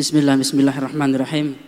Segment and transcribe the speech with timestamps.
[0.00, 1.60] Bismillah, bismillahirrahmanirrahim.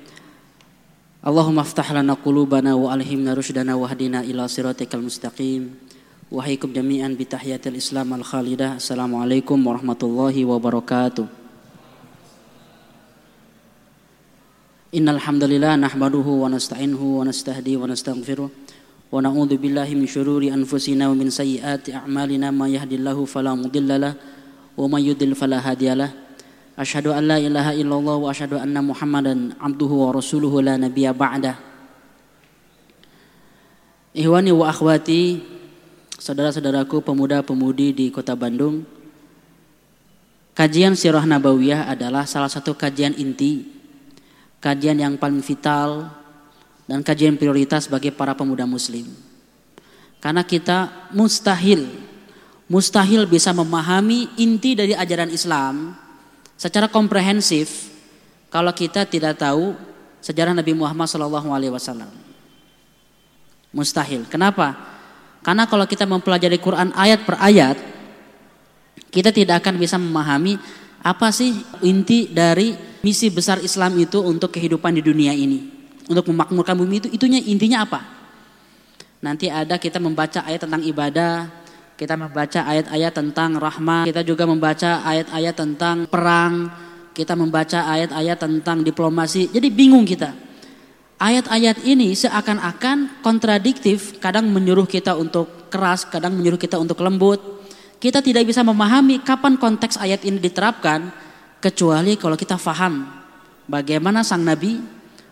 [1.21, 5.77] Allahumma aftah lana qulubana wa alhimna rushdana wa hadina ila siratikal mustaqim.
[6.33, 8.80] Wahaikum jami'an bi tahiyatil Islam al khalidah.
[8.80, 11.29] Assalamualaikum warahmatullahi wabarakatuh.
[14.97, 21.12] Innal hamdalillah nahmaduhu wa nasta'inuhu wa nastahdi wa nastaghfiruh wa na'udzu billahi min syururi anfusina
[21.12, 24.17] wa min sayyiati a'malina may yahdihillahu fala mudhillalah
[24.73, 26.22] wa may yudlil fala hadiyalah.
[26.73, 31.61] Asyhadu an la ilaha illallah wa asyhadu anna Muhammadan abduhu wa rasuluhu la nabiyya ba'da.
[34.17, 35.41] Ihwani wa akhwati,
[36.17, 38.85] saudara-saudaraku pemuda-pemudi di Kota Bandung.
[40.53, 43.65] Kajian Sirah Nabawiyah adalah salah satu kajian inti,
[44.61, 46.12] kajian yang paling vital
[46.84, 49.09] dan kajian prioritas bagi para pemuda muslim.
[50.20, 51.89] Karena kita mustahil
[52.73, 56.02] mustahil bisa memahami inti dari ajaran Islam
[56.56, 57.92] secara komprehensif
[58.53, 59.72] kalau kita tidak tahu
[60.22, 62.08] sejarah Nabi Muhammad SAW.
[63.72, 64.28] Mustahil.
[64.28, 64.77] Kenapa?
[65.42, 67.77] Karena kalau kita mempelajari Quran ayat per ayat,
[69.11, 70.61] kita tidak akan bisa memahami
[71.03, 75.69] apa sih inti dari misi besar Islam itu untuk kehidupan di dunia ini.
[76.06, 78.00] Untuk memakmurkan bumi itu, itunya intinya apa?
[79.23, 81.50] Nanti ada kita membaca ayat tentang ibadah,
[82.03, 86.67] kita membaca ayat-ayat tentang rahmat, kita juga membaca ayat-ayat tentang perang,
[87.14, 89.55] kita membaca ayat-ayat tentang diplomasi.
[89.55, 90.34] Jadi bingung kita.
[91.23, 97.39] Ayat-ayat ini seakan-akan kontradiktif, kadang menyuruh kita untuk keras, kadang menyuruh kita untuk lembut.
[98.03, 101.14] Kita tidak bisa memahami kapan konteks ayat ini diterapkan
[101.62, 103.06] kecuali kalau kita faham
[103.70, 104.83] bagaimana sang nabi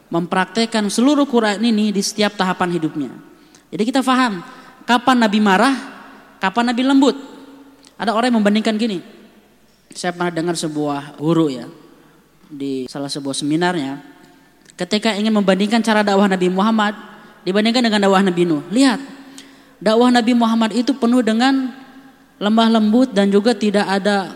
[0.07, 3.11] mempraktekkan seluruh Quran ini di setiap tahapan hidupnya.
[3.75, 4.39] Jadi kita faham
[4.87, 6.00] kapan nabi marah,
[6.41, 7.17] kapan nabi lembut.
[8.01, 9.05] Ada orang yang membandingkan gini.
[9.93, 11.69] Saya pernah dengar sebuah guru ya
[12.51, 14.03] di salah sebuah seminarnya
[14.75, 16.97] ketika ingin membandingkan cara dakwah Nabi Muhammad
[17.45, 18.65] dibandingkan dengan dakwah Nabi Nuh.
[18.73, 19.01] Lihat,
[19.77, 21.69] dakwah Nabi Muhammad itu penuh dengan
[22.41, 24.33] lemah lembut dan juga tidak ada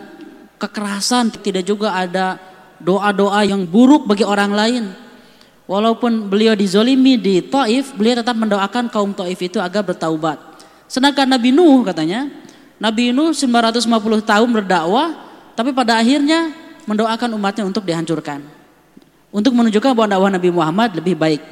[0.61, 2.37] kekerasan, tidak juga ada
[2.77, 4.85] doa-doa yang buruk bagi orang lain.
[5.65, 10.54] Walaupun beliau dizolimi di Taif, beliau tetap mendoakan kaum Taif itu agar bertaubat.
[10.89, 12.29] Sedangkan Nabi Nuh katanya,
[12.79, 13.89] Nabi Nuh 950
[14.23, 15.15] tahun berdakwah,
[15.55, 16.53] tapi pada akhirnya
[16.85, 18.45] mendoakan umatnya untuk dihancurkan.
[19.35, 21.43] Untuk menunjukkan bahwa dakwah Nabi Muhammad lebih baik.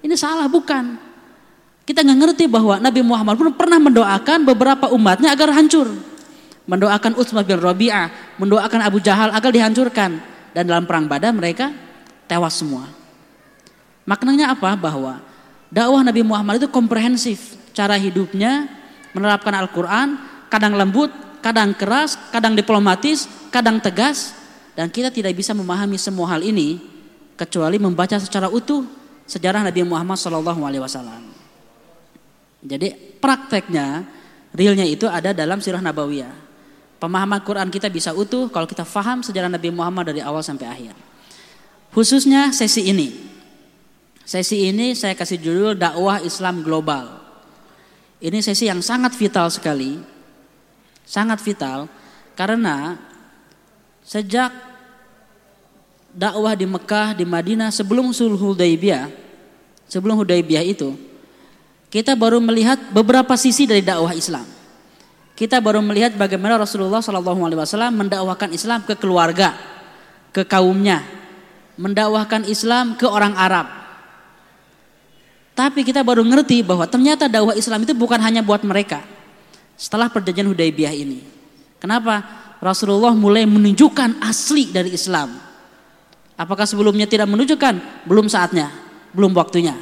[0.00, 0.96] Ini salah bukan?
[1.86, 5.86] Kita nggak ngerti bahwa Nabi Muhammad pun pernah mendoakan beberapa umatnya agar hancur.
[6.66, 10.18] Mendoakan Utsmah bin Rabi'ah, mendoakan Abu Jahal agar dihancurkan.
[10.50, 11.70] Dan dalam perang Badar mereka
[12.26, 12.90] tewas semua.
[14.08, 14.74] Maknanya apa?
[14.74, 15.22] Bahwa
[15.70, 17.54] dakwah Nabi Muhammad itu komprehensif.
[17.76, 18.64] Cara hidupnya
[19.12, 20.16] menerapkan Al-Quran,
[20.48, 21.12] kadang lembut,
[21.44, 24.32] kadang keras, kadang diplomatis, kadang tegas.
[24.72, 26.80] Dan kita tidak bisa memahami semua hal ini
[27.36, 28.88] kecuali membaca secara utuh
[29.28, 30.56] sejarah Nabi Muhammad SAW.
[32.64, 32.88] Jadi
[33.20, 34.08] prakteknya,
[34.56, 36.32] realnya itu ada dalam sirah nabawiyah.
[36.96, 40.94] Pemahaman Quran kita bisa utuh kalau kita faham sejarah Nabi Muhammad dari awal sampai akhir.
[41.92, 43.08] Khususnya sesi ini.
[44.24, 47.15] Sesi ini saya kasih judul dakwah Islam global.
[48.16, 50.00] Ini sesi yang sangat vital sekali.
[51.06, 51.86] Sangat vital
[52.34, 52.98] karena
[54.02, 54.50] sejak
[56.16, 59.12] dakwah di Mekah, di Madinah sebelum Sulh Hudaybiyah,
[59.84, 60.96] sebelum Hudaybiyah itu,
[61.92, 64.48] kita baru melihat beberapa sisi dari dakwah Islam.
[65.36, 69.52] Kita baru melihat bagaimana Rasulullah SAW mendakwahkan Islam ke keluarga,
[70.32, 71.04] ke kaumnya,
[71.76, 73.68] mendakwahkan Islam ke orang Arab.
[75.56, 79.00] Tapi kita baru ngerti bahwa ternyata dakwah Islam itu bukan hanya buat mereka.
[79.80, 81.24] Setelah perjanjian Hudaybiyah ini.
[81.80, 82.20] Kenapa?
[82.60, 85.46] Rasulullah mulai menunjukkan asli dari Islam
[86.36, 88.04] Apakah sebelumnya tidak menunjukkan?
[88.04, 88.68] Belum saatnya,
[89.16, 89.72] belum waktunya.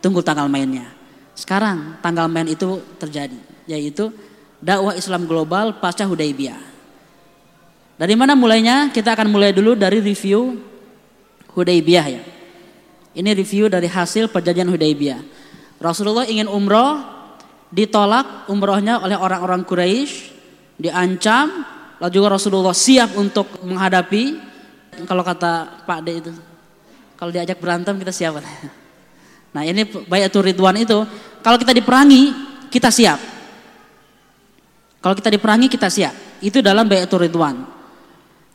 [0.00, 0.88] Tunggu tanggal mainnya.
[1.36, 3.36] Sekarang tanggal main itu terjadi,
[3.68, 4.08] yaitu
[4.58, 6.56] dakwah Islam global pasca Hudaybiyah.
[8.00, 8.88] Dari mana mulainya?
[8.88, 10.56] Kita akan mulai dulu dari review
[11.52, 12.22] Hudaybiyah ya.
[13.16, 15.20] Ini review dari hasil perjanjian Hudaybiyah.
[15.78, 17.00] Rasulullah ingin umroh,
[17.70, 20.34] ditolak umrohnya oleh orang-orang Quraisy,
[20.76, 21.64] diancam,
[22.02, 24.48] lalu juga Rasulullah siap untuk menghadapi
[25.06, 26.32] kalau kata Pak D itu,
[27.14, 28.42] kalau diajak berantem kita siap.
[29.48, 31.08] Nah ini bayatul ridwan itu,
[31.40, 32.36] kalau kita diperangi
[32.68, 33.16] kita siap.
[35.00, 36.12] Kalau kita diperangi kita siap.
[36.44, 37.64] Itu dalam bayatul ridwan.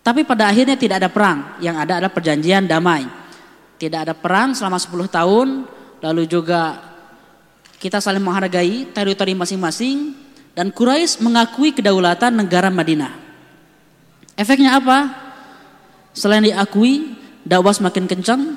[0.05, 3.09] Tapi pada akhirnya tidak ada perang, yang ada adalah perjanjian damai.
[3.83, 5.47] Tidak ada perang selama 10 tahun,
[6.00, 6.80] lalu juga
[7.83, 10.15] kita saling menghargai teritori masing-masing
[10.56, 13.12] dan Quraisy mengakui kedaulatan negara Madinah.
[14.39, 15.12] Efeknya apa?
[16.15, 17.12] Selain diakui,
[17.44, 18.56] dakwah semakin kencang.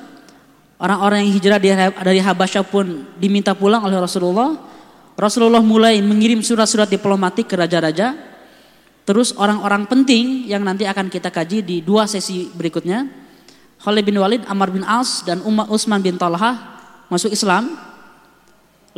[0.78, 1.58] Orang-orang yang hijrah
[2.06, 4.54] dari Habasyah pun diminta pulang oleh Rasulullah.
[5.18, 8.14] Rasulullah mulai mengirim surat-surat diplomatik ke raja-raja.
[9.02, 13.25] Terus orang-orang penting yang nanti akan kita kaji di dua sesi berikutnya.
[13.86, 16.58] Khalid bin Walid, Amr bin As, dan Umar Utsman bin Talha
[17.06, 17.70] masuk Islam.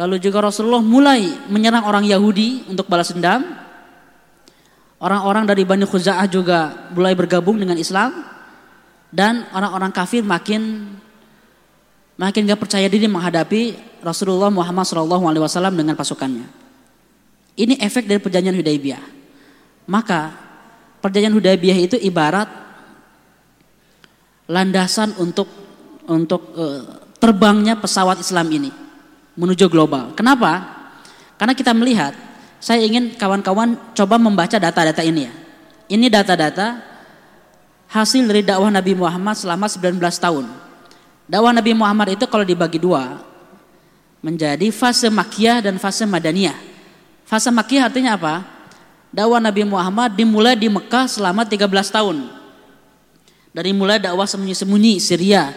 [0.01, 3.45] Lalu juga Rasulullah mulai menyerang orang Yahudi untuk balas dendam.
[4.97, 8.17] Orang-orang dari Bani Khuza'ah juga mulai bergabung dengan Islam
[9.13, 10.89] dan orang-orang kafir makin
[12.17, 16.49] makin gak percaya diri menghadapi Rasulullah Muhammad SAW dengan pasukannya.
[17.61, 19.05] Ini efek dari perjanjian Hudaybiyah.
[19.85, 20.33] Maka
[21.05, 22.68] perjanjian Hudaybiyah itu ibarat
[24.49, 25.47] landasan untuk
[26.09, 26.83] untuk uh,
[27.21, 28.73] terbangnya pesawat Islam ini
[29.37, 30.17] menuju global.
[30.17, 30.65] Kenapa?
[31.37, 32.17] Karena kita melihat
[32.59, 35.33] saya ingin kawan-kawan coba membaca data-data ini ya.
[35.89, 36.83] Ini data-data
[37.89, 40.45] hasil dari dakwah Nabi Muhammad selama 19 tahun.
[41.29, 43.21] Dakwah Nabi Muhammad itu kalau dibagi dua
[44.19, 46.57] menjadi fase Makkiyah dan fase Madaniyah.
[47.29, 48.43] Fase Makkiyah artinya apa?
[49.13, 52.38] Dakwah Nabi Muhammad dimulai di Mekah selama 13 tahun.
[53.59, 55.51] Dari mulai dakwah sembunyi-sembunyi Syria,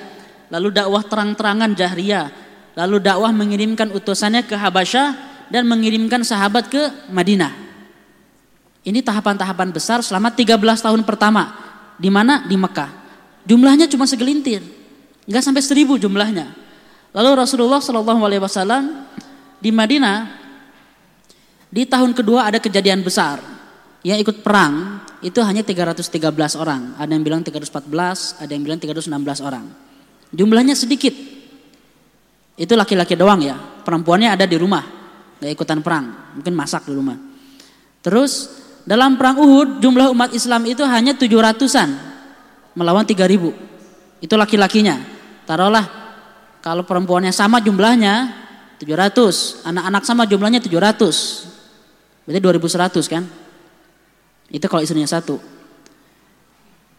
[0.49, 2.33] lalu dakwah terang-terangan Jahriyah,
[2.73, 5.09] lalu dakwah mengirimkan utusannya ke Habasyah
[5.53, 6.81] dan mengirimkan sahabat ke
[7.13, 7.53] Madinah.
[8.81, 11.53] Ini tahapan-tahapan besar selama 13 tahun pertama.
[12.01, 12.41] Di mana?
[12.41, 12.89] Di Mekah.
[13.45, 14.65] Jumlahnya cuma segelintir.
[15.29, 16.49] Enggak sampai seribu jumlahnya.
[17.13, 19.05] Lalu Rasulullah Shallallahu Alaihi Wasallam
[19.61, 20.41] di Madinah
[21.69, 23.37] di tahun kedua ada kejadian besar
[24.01, 26.97] yang ikut perang itu hanya 313 orang.
[26.97, 29.65] Ada yang bilang 314, ada yang bilang 316 orang.
[30.33, 31.13] Jumlahnya sedikit.
[32.57, 33.57] Itu laki-laki doang ya.
[33.85, 35.01] Perempuannya ada di rumah
[35.41, 37.17] nggak ikutan perang, mungkin masak di rumah.
[38.05, 41.89] Terus dalam perang Uhud jumlah umat Islam itu hanya 700-an
[42.77, 44.21] melawan 3000.
[44.21, 45.01] Itu laki-lakinya.
[45.49, 45.85] Taruhlah
[46.61, 48.37] kalau perempuannya sama jumlahnya
[48.77, 52.29] 700, anak-anak sama jumlahnya 700.
[52.29, 53.25] Berarti 2100 kan?
[54.51, 55.39] Itu kalau istrinya satu.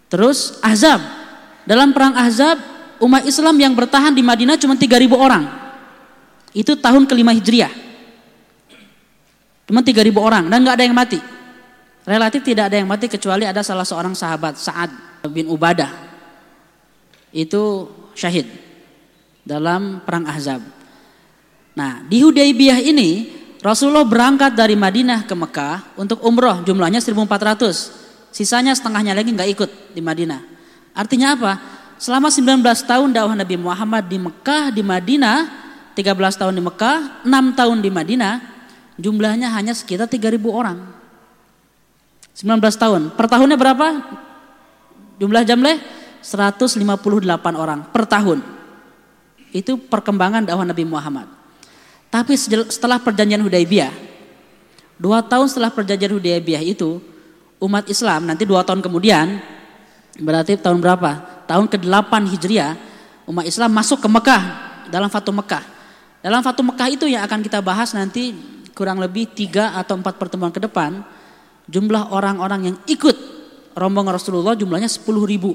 [0.09, 1.01] Terus Ahzab.
[1.63, 2.59] Dalam perang Ahzab
[2.99, 5.45] umat Islam yang bertahan di Madinah cuma 3000 orang.
[6.57, 7.71] Itu tahun kelima Hijriah.
[9.69, 11.21] Cuma 3000 orang dan nggak ada yang mati.
[12.03, 14.91] Relatif tidak ada yang mati kecuali ada salah seorang sahabat Sa'ad
[15.31, 15.89] bin Ubadah.
[17.31, 18.51] Itu syahid
[19.47, 20.61] dalam perang Ahzab.
[21.73, 28.35] Nah, di Hudaybiyah ini Rasulullah berangkat dari Madinah ke Mekah untuk umroh jumlahnya 1400.
[28.35, 30.43] Sisanya setengahnya lagi nggak ikut di Madinah.
[30.99, 31.53] Artinya apa?
[31.94, 35.47] Selama 19 tahun dakwah Nabi Muhammad di Mekah, di Madinah,
[35.94, 38.35] 13 tahun di Mekah, 6 tahun di Madinah,
[38.99, 40.82] jumlahnya hanya sekitar 3000 orang.
[42.35, 43.15] 19 tahun.
[43.15, 43.87] Per tahunnya berapa?
[45.23, 45.79] Jumlah jamleh
[46.26, 46.82] 158
[47.55, 48.43] orang per tahun.
[49.55, 51.42] Itu perkembangan dakwah Nabi Muhammad.
[52.12, 53.88] Tapi setelah perjanjian Hudaybiyah,
[55.00, 57.00] dua tahun setelah perjanjian Hudaybiyah itu,
[57.56, 59.41] umat Islam nanti dua tahun kemudian,
[60.20, 61.43] berarti tahun berapa?
[61.48, 62.77] Tahun ke-8 Hijriah,
[63.32, 64.43] umat Islam masuk ke Mekah
[64.93, 65.65] dalam Fatu Mekah.
[66.20, 68.37] Dalam Fatu Mekah itu yang akan kita bahas nanti
[68.72, 71.05] kurang lebih tiga atau empat pertemuan ke depan
[71.69, 73.15] jumlah orang-orang yang ikut
[73.77, 75.55] rombongan Rasulullah jumlahnya sepuluh ribu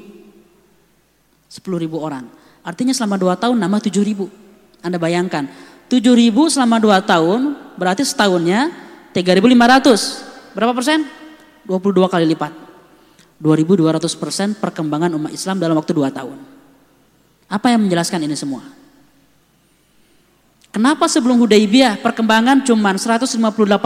[1.50, 2.30] sepuluh ribu orang
[2.62, 4.26] artinya selama dua tahun nambah tujuh ribu
[4.86, 5.50] anda bayangkan
[5.88, 8.72] tujuh ribu selama dua tahun berarti setahunnya
[9.16, 10.24] tiga ribu lima ratus.
[10.56, 11.06] Berapa persen?
[11.68, 12.54] 22 kali lipat.
[13.38, 16.42] 2200 persen perkembangan umat Islam dalam waktu dua tahun.
[17.46, 18.66] Apa yang menjelaskan ini semua?
[20.74, 23.38] Kenapa sebelum Hudaybiyah perkembangan cuma 158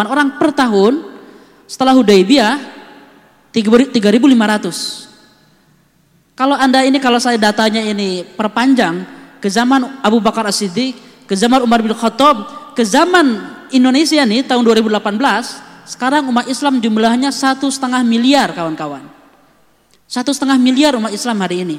[0.07, 1.03] orang per tahun,
[1.67, 2.59] setelah Hudaybiyah
[3.51, 3.91] 3.500.
[6.35, 9.03] Kalau Anda ini kalau saya datanya ini perpanjang
[9.43, 13.39] ke zaman Abu Bakar As-Siddiq, ke zaman Umar bin Khattab, ke zaman
[13.71, 19.03] Indonesia nih tahun 2018, sekarang umat Islam jumlahnya satu setengah miliar kawan-kawan.
[20.07, 21.77] Satu setengah miliar umat Islam hari ini.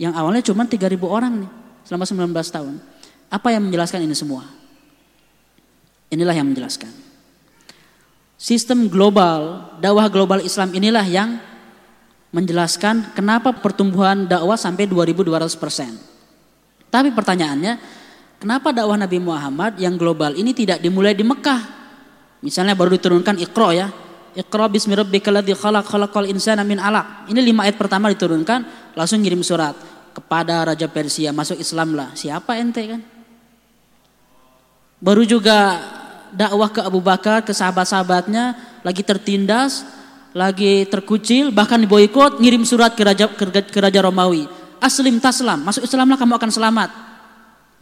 [0.00, 1.50] Yang awalnya cuma 3.000 orang nih
[1.84, 2.74] selama 19 tahun.
[3.28, 4.44] Apa yang menjelaskan ini semua?
[6.12, 6.92] Inilah yang menjelaskan.
[8.36, 11.38] Sistem global, dakwah global Islam inilah yang
[12.32, 15.94] menjelaskan kenapa pertumbuhan dakwah sampai 2200 persen.
[16.88, 18.01] Tapi pertanyaannya,
[18.42, 21.62] kenapa dakwah Nabi Muhammad yang global ini tidak dimulai di Mekah?
[22.42, 23.86] Misalnya baru diturunkan Iqra ya.
[24.34, 27.30] Iqra bismi rabbikal ladzi khalaq khalaqal insana min alaq.
[27.30, 29.78] Ini lima ayat pertama diturunkan, langsung ngirim surat
[30.10, 32.10] kepada Raja Persia, masuk Islam lah.
[32.18, 33.00] Siapa ente kan?
[34.98, 35.78] Baru juga
[36.34, 39.86] dakwah ke Abu Bakar, ke sahabat-sahabatnya lagi tertindas,
[40.32, 44.48] lagi terkucil, bahkan diboikot, ngirim surat ke raja ke, ke raja Romawi.
[44.82, 47.11] aslim taslam, masuk Islamlah kamu akan selamat.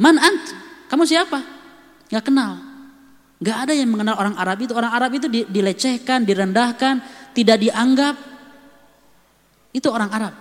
[0.01, 0.45] Man ant?
[0.89, 1.45] Kamu siapa?
[2.09, 2.57] Gak kenal.
[3.45, 4.73] Gak ada yang mengenal orang Arab itu.
[4.73, 7.05] Orang Arab itu dilecehkan, direndahkan,
[7.37, 8.17] tidak dianggap.
[9.77, 10.35] Itu orang Arab.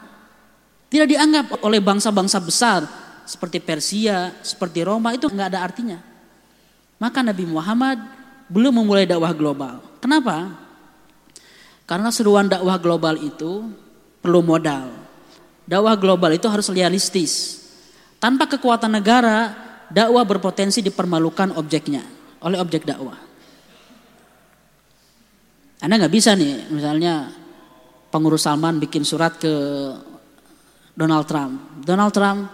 [0.90, 2.82] Tidak dianggap oleh bangsa-bangsa besar
[3.28, 6.00] seperti Persia, seperti Roma itu nggak ada artinya.
[6.98, 8.02] Maka Nabi Muhammad
[8.50, 9.86] belum memulai dakwah global.
[10.02, 10.50] Kenapa?
[11.86, 13.70] Karena seruan dakwah global itu
[14.24, 14.90] perlu modal.
[15.70, 17.59] Dakwah global itu harus realistis.
[18.20, 19.56] Tanpa kekuatan negara,
[19.88, 22.04] dakwah berpotensi dipermalukan objeknya
[22.44, 23.16] oleh objek dakwah.
[25.80, 27.32] Anda nggak bisa nih, misalnya
[28.12, 29.54] pengurus Salman bikin surat ke
[30.92, 31.80] Donald Trump.
[31.80, 32.52] Donald Trump,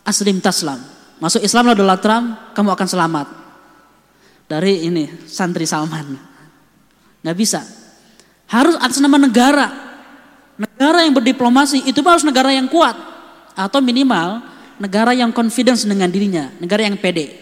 [0.00, 0.80] aslim taslam.
[1.20, 3.26] Masuk Islam lah Donald Trump, kamu akan selamat.
[4.48, 6.16] Dari ini, santri Salman.
[7.20, 7.60] Nggak bisa.
[8.48, 9.68] Harus atas nama negara.
[10.56, 12.96] Negara yang berdiplomasi, itu harus negara yang kuat.
[13.52, 14.40] Atau minimal,
[14.80, 16.52] negara yang confidence dengan dirinya.
[16.60, 17.32] Negara yang pede.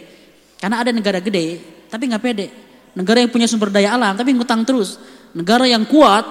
[0.59, 1.61] Karena ada negara gede,
[1.91, 2.47] tapi nggak pede.
[2.95, 4.97] Negara yang punya sumber daya alam, tapi ngutang terus.
[5.35, 6.23] Negara yang kuat,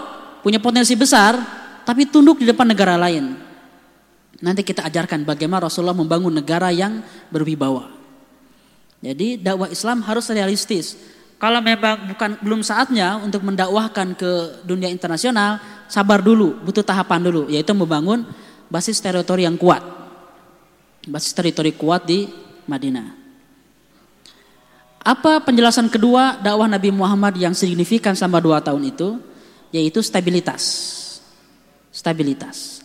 [0.41, 1.36] punya potensi besar,
[1.83, 3.36] tapi tunduk di depan negara lain.
[4.43, 7.91] Nanti kita ajarkan bagaimana Rasulullah membangun negara yang berwibawa.
[9.03, 10.95] Jadi dakwah Islam harus realistis.
[11.39, 15.60] Kalau memang bukan belum saatnya untuk mendakwahkan ke dunia internasional,
[15.91, 18.24] sabar dulu, butuh tahapan dulu, yaitu membangun
[18.72, 20.02] basis teritori yang kuat.
[21.03, 22.24] Basis teritori kuat di
[22.63, 23.24] Madinah.
[25.03, 29.19] Apa penjelasan kedua dakwah Nabi Muhammad yang signifikan selama dua tahun itu?
[29.75, 30.63] Yaitu stabilitas.
[31.91, 32.79] Stabilitas.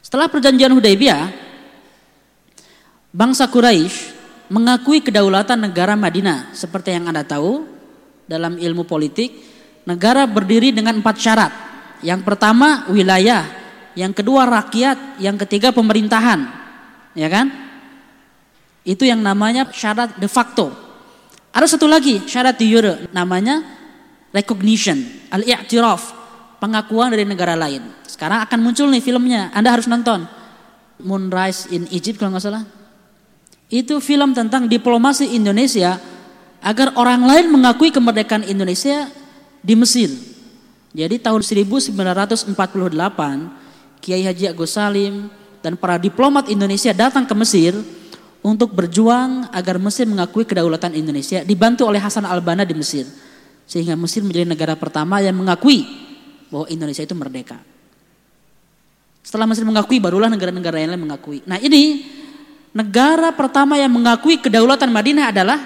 [0.00, 1.28] Setelah perjanjian Hudaybiyah,
[3.12, 4.16] bangsa Quraisy
[4.48, 6.56] mengakui kedaulatan negara Madinah.
[6.56, 7.68] Seperti yang Anda tahu,
[8.24, 9.36] dalam ilmu politik,
[9.84, 11.52] negara berdiri dengan empat syarat.
[12.00, 13.44] Yang pertama wilayah,
[13.92, 16.61] yang kedua rakyat, yang ketiga pemerintahan.
[17.12, 17.52] Ya kan?
[18.82, 20.74] Itu yang namanya syarat de facto.
[21.52, 22.72] Ada satu lagi syarat di
[23.12, 23.60] namanya
[24.32, 24.96] recognition,
[25.28, 26.16] al-i'tiraf,
[26.58, 27.84] pengakuan dari negara lain.
[28.08, 30.24] Sekarang akan muncul nih filmnya, Anda harus nonton.
[31.02, 32.64] Moonrise in Egypt kalau nggak salah.
[33.68, 35.98] Itu film tentang diplomasi Indonesia
[36.62, 39.10] agar orang lain mengakui kemerdekaan Indonesia
[39.60, 40.12] di Mesir.
[40.92, 42.54] Jadi tahun 1948
[44.02, 47.72] Kiai Haji Agus Salim dan para diplomat Indonesia datang ke Mesir
[48.42, 53.06] untuk berjuang agar Mesir mengakui kedaulatan Indonesia dibantu oleh Hasan Al-Banna di Mesir.
[53.70, 55.86] Sehingga Mesir menjadi negara pertama yang mengakui
[56.50, 57.62] bahwa Indonesia itu merdeka.
[59.22, 61.46] Setelah Mesir mengakui, barulah negara-negara yang lain mengakui.
[61.46, 62.04] Nah ini
[62.74, 65.58] negara pertama yang mengakui kedaulatan Madinah adalah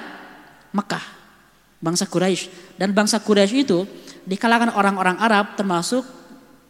[0.77, 1.03] Mekah,
[1.81, 2.77] bangsa Quraisy.
[2.77, 3.89] Dan bangsa Quraisy itu
[4.29, 6.05] di kalangan orang-orang Arab termasuk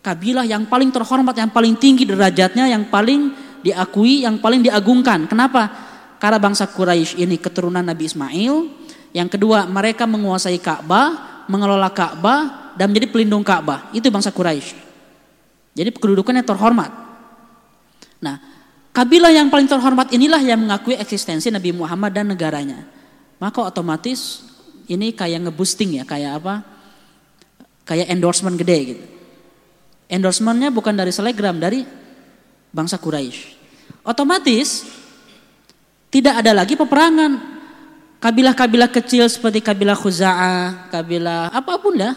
[0.06, 3.34] kabilah yang paling terhormat, yang paling tinggi derajatnya, yang paling
[3.66, 5.26] diakui, yang paling diagungkan.
[5.26, 5.66] Kenapa?
[6.22, 8.54] Karena bangsa Quraisy ini keturunan Nabi Ismail.
[9.10, 13.90] Yang kedua, mereka menguasai Ka'bah, mengelola Ka'bah dan menjadi pelindung Ka'bah.
[13.90, 14.78] Itu bangsa Quraisy.
[15.74, 16.94] Jadi kedudukannya terhormat.
[18.22, 18.38] Nah,
[18.94, 22.86] kabilah yang paling terhormat inilah yang mengakui eksistensi Nabi Muhammad dan negaranya.
[23.42, 24.46] Maka otomatis
[24.86, 26.54] ini kayak ngeboosting ya, kayak apa?
[27.82, 29.15] Kayak endorsement gede gitu.
[30.06, 31.82] Endorsementnya bukan dari selegram, dari
[32.70, 33.58] bangsa Quraisy.
[34.06, 34.86] Otomatis
[36.10, 37.58] tidak ada lagi peperangan.
[38.16, 42.16] Kabilah-kabilah kecil seperti kabilah Khuza'ah, kabilah apa pun dah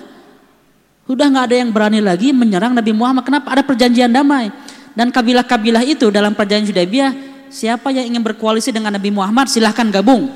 [1.10, 3.26] sudah nggak ada yang berani lagi menyerang Nabi Muhammad.
[3.26, 3.50] Kenapa?
[3.50, 4.54] Ada perjanjian damai.
[4.94, 7.12] Dan kabilah-kabilah itu dalam perjanjian Hudaybiyah,
[7.50, 10.30] siapa yang ingin berkoalisi dengan Nabi Muhammad silahkan gabung.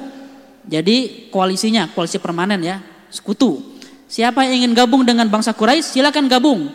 [0.65, 2.81] Jadi koalisinya, koalisi permanen ya,
[3.13, 3.61] sekutu.
[4.09, 6.73] Siapa yang ingin gabung dengan bangsa Quraisy silahkan gabung.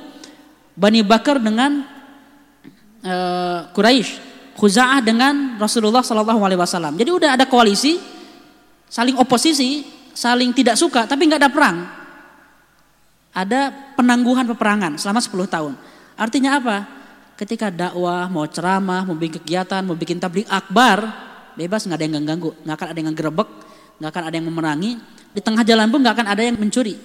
[0.79, 1.83] Bani Bakar dengan
[3.03, 4.11] uh, Quraisy,
[4.55, 6.95] Khuza'ah dengan Rasulullah Sallallahu Alaihi Wasallam.
[6.95, 7.99] Jadi udah ada koalisi,
[8.87, 9.83] saling oposisi,
[10.15, 11.99] saling tidak suka, tapi nggak ada perang
[13.39, 15.73] ada penangguhan peperangan selama 10 tahun.
[16.19, 16.77] Artinya apa?
[17.39, 21.07] Ketika dakwah, mau ceramah, mau bikin kegiatan, mau bikin tablik akbar,
[21.55, 23.49] bebas nggak ada yang ganggu, nggak akan ada yang gerebek,
[24.03, 24.93] nggak akan ada yang memerangi.
[25.31, 26.99] Di tengah jalan pun nggak akan ada yang mencuri,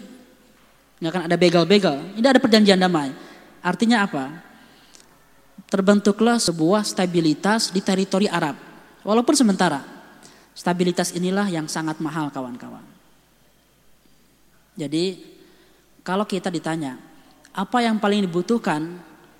[0.97, 1.95] nggak akan ada begal-begal.
[2.17, 3.13] Ini ada perjanjian damai.
[3.63, 4.43] Artinya apa?
[5.71, 8.59] Terbentuklah sebuah stabilitas di teritori Arab,
[9.07, 9.79] walaupun sementara.
[10.53, 12.85] Stabilitas inilah yang sangat mahal kawan-kawan.
[14.77, 15.17] Jadi
[16.05, 16.99] kalau kita ditanya,
[17.55, 18.85] apa yang paling dibutuhkan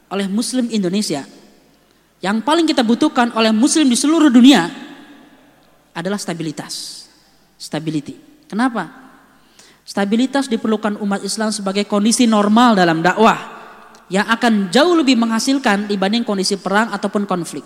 [0.09, 1.21] oleh muslim Indonesia?
[2.17, 4.73] Yang paling kita butuhkan oleh muslim di seluruh dunia
[5.93, 7.05] adalah stabilitas.
[7.61, 8.47] Stability.
[8.49, 8.89] Kenapa?
[9.85, 13.52] Stabilitas diperlukan umat Islam sebagai kondisi normal dalam dakwah
[14.13, 17.65] yang akan jauh lebih menghasilkan dibanding kondisi perang ataupun konflik.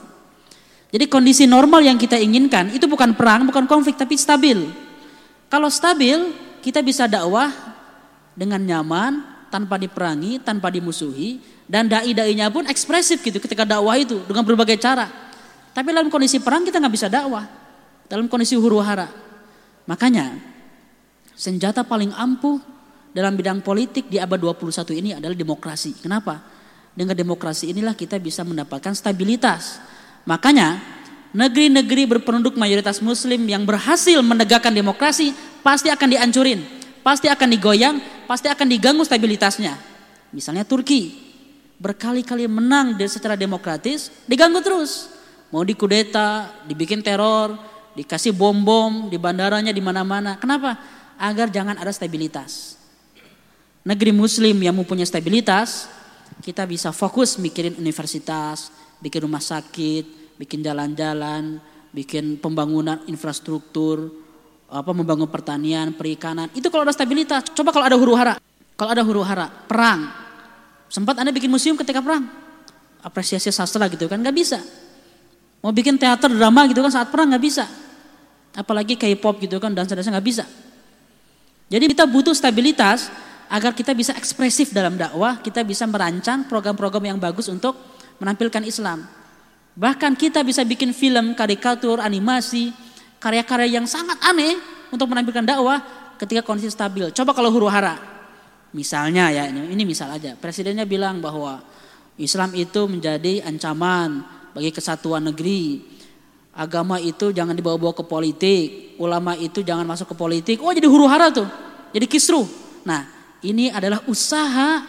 [0.88, 4.56] Jadi kondisi normal yang kita inginkan itu bukan perang, bukan konflik, tapi stabil.
[5.52, 6.32] Kalau stabil,
[6.64, 7.52] kita bisa dakwah
[8.32, 9.20] dengan nyaman,
[9.52, 15.12] tanpa diperangi, tanpa dimusuhi, dan dai-dainya pun ekspresif gitu ketika dakwah itu dengan berbagai cara.
[15.76, 17.44] Tapi dalam kondisi perang kita nggak bisa dakwah,
[18.08, 19.12] dalam kondisi huru hara.
[19.84, 20.40] Makanya
[21.36, 22.64] senjata paling ampuh
[23.16, 26.00] dalam bidang politik di abad 21 ini adalah demokrasi.
[26.00, 26.44] Kenapa?
[26.98, 29.80] Dengan demokrasi inilah kita bisa mendapatkan stabilitas
[30.28, 30.84] Makanya
[31.32, 35.32] negeri-negeri berpenduduk mayoritas muslim yang berhasil menegakkan demokrasi
[35.64, 36.60] pasti akan dihancurin,
[37.00, 37.96] pasti akan digoyang,
[38.28, 39.80] pasti akan diganggu stabilitasnya.
[40.36, 41.16] Misalnya Turki
[41.80, 45.16] berkali-kali menang secara demokratis, diganggu terus.
[45.48, 47.56] Mau dikudeta, dibikin teror,
[47.96, 50.36] dikasih bom-bom di bandaranya di mana-mana.
[50.36, 50.76] Kenapa?
[51.16, 52.76] Agar jangan ada stabilitas.
[53.88, 55.88] Negeri muslim yang mempunyai stabilitas,
[56.44, 58.68] kita bisa fokus mikirin universitas,
[59.00, 61.64] bikin rumah sakit, bikin jalan-jalan,
[61.96, 64.12] bikin pembangunan infrastruktur,
[64.68, 66.52] apa membangun pertanian, perikanan.
[66.52, 67.48] Itu kalau ada stabilitas.
[67.56, 68.36] Coba kalau ada huru hara.
[68.76, 70.12] Kalau ada huru hara, perang.
[70.92, 72.28] Sempat Anda bikin museum ketika perang.
[73.00, 74.60] Apresiasi sastra gitu kan nggak bisa.
[75.64, 77.64] Mau bikin teater drama gitu kan saat perang nggak bisa.
[78.52, 80.44] Apalagi K-pop gitu kan dan dansa nggak bisa.
[81.72, 83.08] Jadi kita butuh stabilitas
[83.48, 87.76] agar kita bisa ekspresif dalam dakwah, kita bisa merancang program-program yang bagus untuk
[88.20, 89.08] menampilkan Islam.
[89.78, 92.74] Bahkan kita bisa bikin film, karikatur, animasi,
[93.22, 94.58] karya-karya yang sangat aneh
[94.92, 95.80] untuk menampilkan dakwah
[96.18, 97.08] ketika kondisi stabil.
[97.14, 97.96] Coba kalau huru hara.
[98.76, 100.36] Misalnya ya, ini, ini misal aja.
[100.36, 101.64] Presidennya bilang bahwa
[102.18, 105.96] Islam itu menjadi ancaman bagi kesatuan negeri.
[106.58, 108.98] Agama itu jangan dibawa-bawa ke politik.
[108.98, 110.58] Ulama itu jangan masuk ke politik.
[110.58, 111.46] Oh jadi huru hara tuh.
[111.94, 112.50] Jadi kisruh.
[112.82, 114.82] Nah ini adalah usaha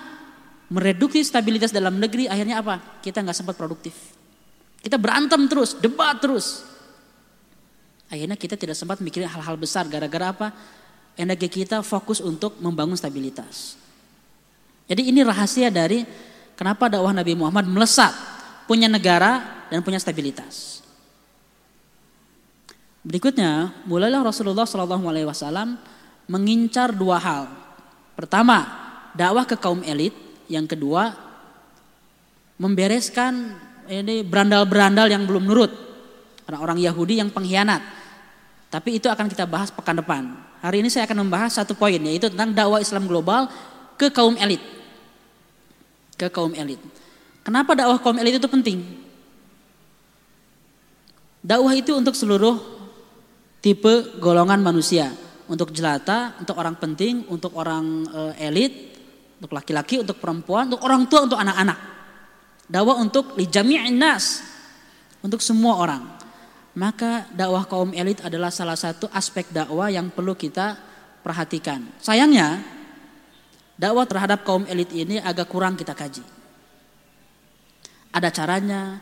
[0.69, 3.01] mereduksi stabilitas dalam negeri akhirnya apa?
[3.01, 3.93] Kita nggak sempat produktif.
[4.79, 6.65] Kita berantem terus, debat terus.
[8.09, 10.49] Akhirnya kita tidak sempat mikirin hal-hal besar gara-gara apa?
[11.19, 13.77] Energi kita fokus untuk membangun stabilitas.
[14.89, 16.07] Jadi ini rahasia dari
[16.57, 18.15] kenapa dakwah Nabi Muhammad melesat,
[18.65, 20.81] punya negara dan punya stabilitas.
[23.05, 25.77] Berikutnya, mulailah Rasulullah SAW
[26.29, 27.45] mengincar dua hal.
[28.19, 28.67] Pertama,
[29.15, 30.11] dakwah ke kaum elit
[30.51, 31.15] yang kedua,
[32.59, 33.55] membereskan
[33.87, 35.71] ini berandal-berandal yang belum nurut.
[36.51, 37.79] Orang-orang Yahudi yang pengkhianat.
[38.75, 40.35] Tapi itu akan kita bahas pekan depan.
[40.59, 43.47] Hari ini saya akan membahas satu poin yaitu tentang dakwah Islam global
[43.95, 44.61] ke kaum elit.
[46.19, 46.83] Ke kaum elit.
[47.47, 48.83] Kenapa dakwah kaum elit itu penting?
[51.39, 52.59] Dakwah itu untuk seluruh
[53.63, 55.15] tipe golongan manusia.
[55.49, 58.05] Untuk jelata, untuk orang penting, untuk orang
[58.37, 58.73] eh, elit,
[59.39, 61.79] untuk laki-laki, untuk perempuan, untuk orang tua, untuk anak-anak.
[62.69, 64.45] Dakwah untuk lijami'in nas,
[65.25, 66.05] untuk semua orang.
[66.77, 70.77] Maka dakwah kaum elit adalah salah satu aspek dakwah yang perlu kita
[71.25, 71.87] perhatikan.
[72.03, 72.61] Sayangnya,
[73.79, 76.23] dakwah terhadap kaum elit ini agak kurang kita kaji.
[78.13, 79.01] Ada caranya,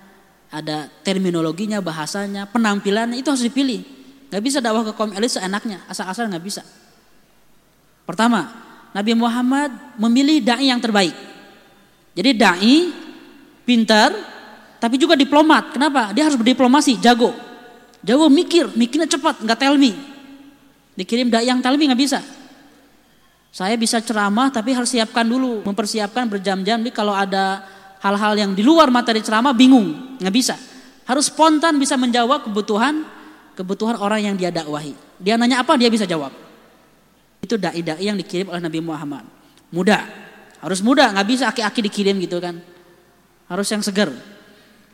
[0.53, 3.96] ada terminologinya, bahasanya, penampilannya itu harus dipilih.
[4.37, 6.61] Gak bisa dakwah ke kaum elit seenaknya, asal-asal gak bisa.
[8.05, 8.53] Pertama,
[8.93, 11.17] Nabi Muhammad memilih dai yang terbaik.
[12.13, 12.77] Jadi dai
[13.65, 14.13] pintar
[14.77, 15.73] tapi juga diplomat.
[15.73, 16.13] Kenapa?
[16.13, 17.33] Dia harus berdiplomasi, jago.
[18.05, 19.97] Jago mikir, mikirnya cepat, nggak tell me.
[21.01, 22.21] Dikirim dai yang tell me nggak bisa.
[23.49, 26.85] Saya bisa ceramah tapi harus siapkan dulu, mempersiapkan berjam-jam.
[26.85, 27.65] Jadi kalau ada
[28.05, 30.61] hal-hal yang di luar materi ceramah bingung, nggak bisa.
[31.09, 33.16] Harus spontan bisa menjawab kebutuhan
[33.57, 34.93] kebutuhan orang yang dia dakwahi.
[35.17, 36.31] Dia nanya apa dia bisa jawab.
[37.41, 39.25] Itu dai-dai yang dikirim oleh Nabi Muhammad.
[39.73, 40.05] Muda,
[40.61, 42.61] harus muda, nggak bisa aki-aki dikirim gitu kan.
[43.49, 44.13] Harus yang segar.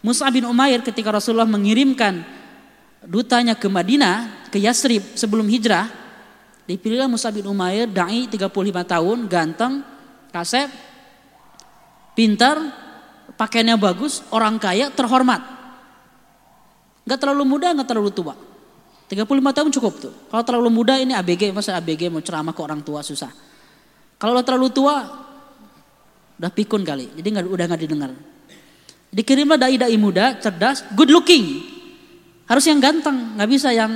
[0.03, 2.22] Musa bin Umair ketika Rasulullah mengirimkan
[3.03, 5.90] dutanya ke Madinah, ke Yasrib sebelum hijrah,
[6.66, 8.51] dipilihlah Musa bin Umair, dai 35
[8.87, 9.83] tahun, ganteng,
[10.31, 10.70] kasep,
[12.14, 12.59] pintar,
[13.35, 15.40] pakaiannya bagus, orang kaya, terhormat.
[17.03, 18.35] Gak terlalu muda, gak terlalu tua.
[19.12, 20.12] 35 tahun cukup tuh.
[20.33, 23.29] Kalau terlalu muda ini ABG, masa ABG mau ceramah ke orang tua susah.
[24.16, 25.05] Kalau terlalu tua,
[26.40, 28.11] udah pikun kali, jadi nggak udah nggak didengar.
[29.12, 31.61] Dikirimlah dai-dai muda, cerdas, good looking.
[32.48, 33.92] Harus yang ganteng, nggak bisa yang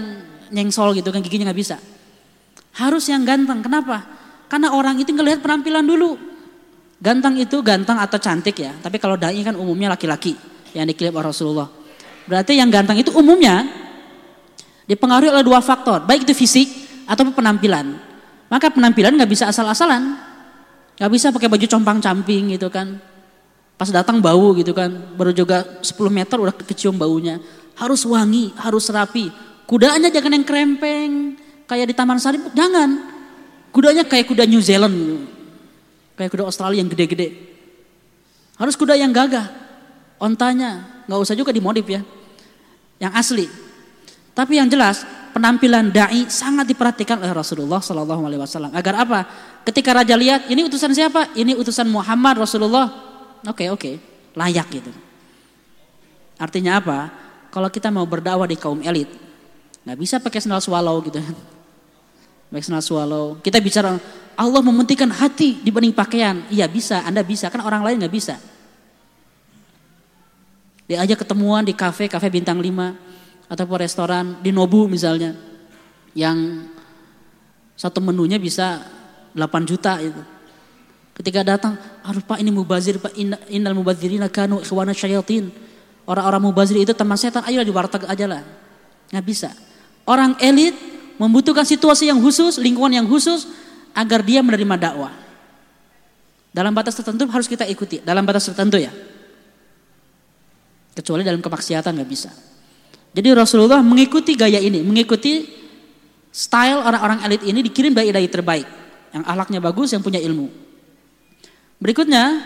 [0.53, 1.81] nyengsol gitu kan giginya nggak bisa.
[2.77, 3.65] Harus yang ganteng.
[3.65, 4.05] Kenapa?
[4.53, 6.21] Karena orang itu ngelihat penampilan dulu.
[7.01, 8.77] Ganteng itu ganteng atau cantik ya.
[8.85, 10.37] Tapi kalau dai kan umumnya laki-laki
[10.77, 11.73] yang dikirim oleh Rasulullah.
[12.29, 13.86] Berarti yang ganteng itu umumnya
[14.87, 16.69] Dipengaruhi oleh dua faktor, baik itu fisik
[17.11, 17.99] atau penampilan.
[18.47, 20.15] Maka penampilan nggak bisa asal-asalan,
[20.95, 23.03] nggak bisa pakai baju compang-camping gitu kan.
[23.75, 27.43] Pas datang bau gitu kan, baru juga 10 meter udah kecium baunya.
[27.77, 29.29] Harus wangi, harus rapi.
[29.67, 33.13] Kudanya jangan yang krempeng, kayak di Taman Sari, jangan.
[33.75, 35.29] Kudanya kayak kuda New Zealand,
[36.17, 37.35] kayak kuda Australia yang gede-gede.
[38.57, 39.53] Harus kuda yang gagah,
[40.17, 42.01] ontanya, nggak usah juga dimodif ya,
[42.97, 43.66] yang asli.
[44.37, 48.69] Tapi yang jelas penampilan dai sangat diperhatikan oleh Rasulullah Shallallahu Alaihi Wasallam.
[48.77, 49.25] Agar apa?
[49.65, 51.33] Ketika raja lihat ini utusan siapa?
[51.33, 52.93] Ini utusan Muhammad Rasulullah.
[53.49, 53.95] Oke okay, oke, okay.
[54.37, 54.93] layak gitu.
[56.37, 56.99] Artinya apa?
[57.49, 59.09] Kalau kita mau berdakwah di kaum elit,
[59.89, 61.17] nggak bisa pakai sandal swallow gitu.
[62.53, 63.41] Pakai sandal swallow.
[63.41, 63.97] Kita bicara
[64.37, 66.45] Allah mementingkan hati dibanding pakaian.
[66.53, 67.49] Iya bisa, Anda bisa.
[67.49, 68.37] Kan orang lain nggak bisa.
[70.87, 73.06] Dia aja ketemuan di kafe, kafe bintang 5
[73.47, 75.35] ataupun restoran di Nobu misalnya
[76.17, 76.67] yang
[77.77, 78.81] satu menunya bisa
[79.37, 80.23] 8 juta itu.
[81.17, 83.17] Ketika datang, aduh Pak ini mubazir Pak
[83.49, 85.49] innal mubazirina kanu ikhwana syayatin.
[86.09, 88.43] Orang-orang mubazir itu teman setan, ayolah di warteg aja lah.
[89.13, 89.51] Nggak bisa.
[90.09, 90.77] Orang elit
[91.17, 93.49] membutuhkan situasi yang khusus, lingkungan yang khusus
[93.97, 95.13] agar dia menerima dakwah.
[96.53, 98.93] Dalam batas tertentu harus kita ikuti, dalam batas tertentu ya.
[100.97, 102.33] Kecuali dalam kemaksiatan nggak bisa.
[103.17, 105.49] Jadi Rasulullah mengikuti gaya ini, mengikuti
[106.29, 108.69] style orang-orang elit ini dikirim dari dai terbaik,
[109.17, 110.53] yang ahlaknya bagus, yang punya ilmu.
[111.81, 112.45] Berikutnya,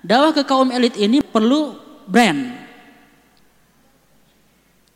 [0.00, 1.76] dakwah ke kaum elit ini perlu
[2.08, 2.56] brand.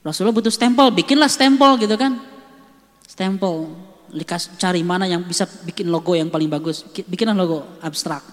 [0.00, 2.16] Rasulullah butuh stempel, bikinlah stempel gitu kan.
[3.04, 3.68] Stempel,
[4.56, 6.88] cari mana yang bisa bikin logo yang paling bagus.
[6.88, 8.24] Bikinlah logo abstrak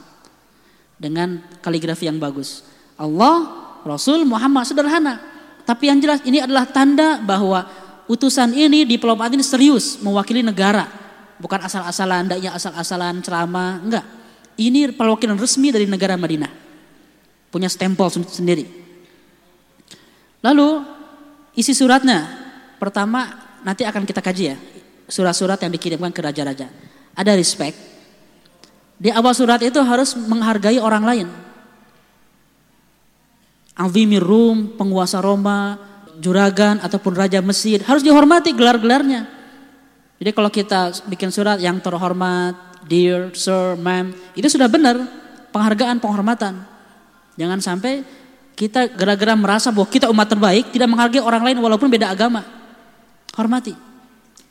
[0.96, 2.64] dengan kaligrafi yang bagus.
[2.96, 5.39] Allah, Rasul, Muhammad sederhana.
[5.70, 7.70] Tapi yang jelas ini adalah tanda bahwa
[8.10, 10.90] utusan ini diplomat ini serius mewakili negara.
[11.38, 14.02] Bukan asal-asalan, ya asal-asalan ceramah, enggak.
[14.58, 16.50] Ini perwakilan resmi dari negara Madinah.
[17.54, 18.66] Punya stempel sendiri.
[20.42, 20.82] Lalu
[21.54, 22.26] isi suratnya,
[22.82, 23.30] pertama
[23.62, 24.58] nanti akan kita kaji ya.
[25.06, 26.66] Surat-surat yang dikirimkan ke raja-raja.
[27.14, 27.78] Ada respect.
[28.98, 31.28] Di awal surat itu harus menghargai orang lain.
[33.80, 35.80] Azimir Rum, penguasa Roma,
[36.20, 39.24] juragan ataupun raja Mesir harus dihormati gelar-gelarnya.
[40.20, 45.00] Jadi kalau kita bikin surat yang terhormat, dear, sir, ma'am, itu sudah benar
[45.56, 46.60] penghargaan, penghormatan.
[47.40, 48.04] Jangan sampai
[48.60, 52.44] kita gara-gara merasa bahwa kita umat terbaik tidak menghargai orang lain walaupun beda agama.
[53.32, 53.72] Hormati.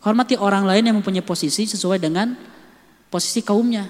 [0.01, 2.33] Hormati orang lain yang mempunyai posisi sesuai dengan
[3.13, 3.85] posisi kaumnya.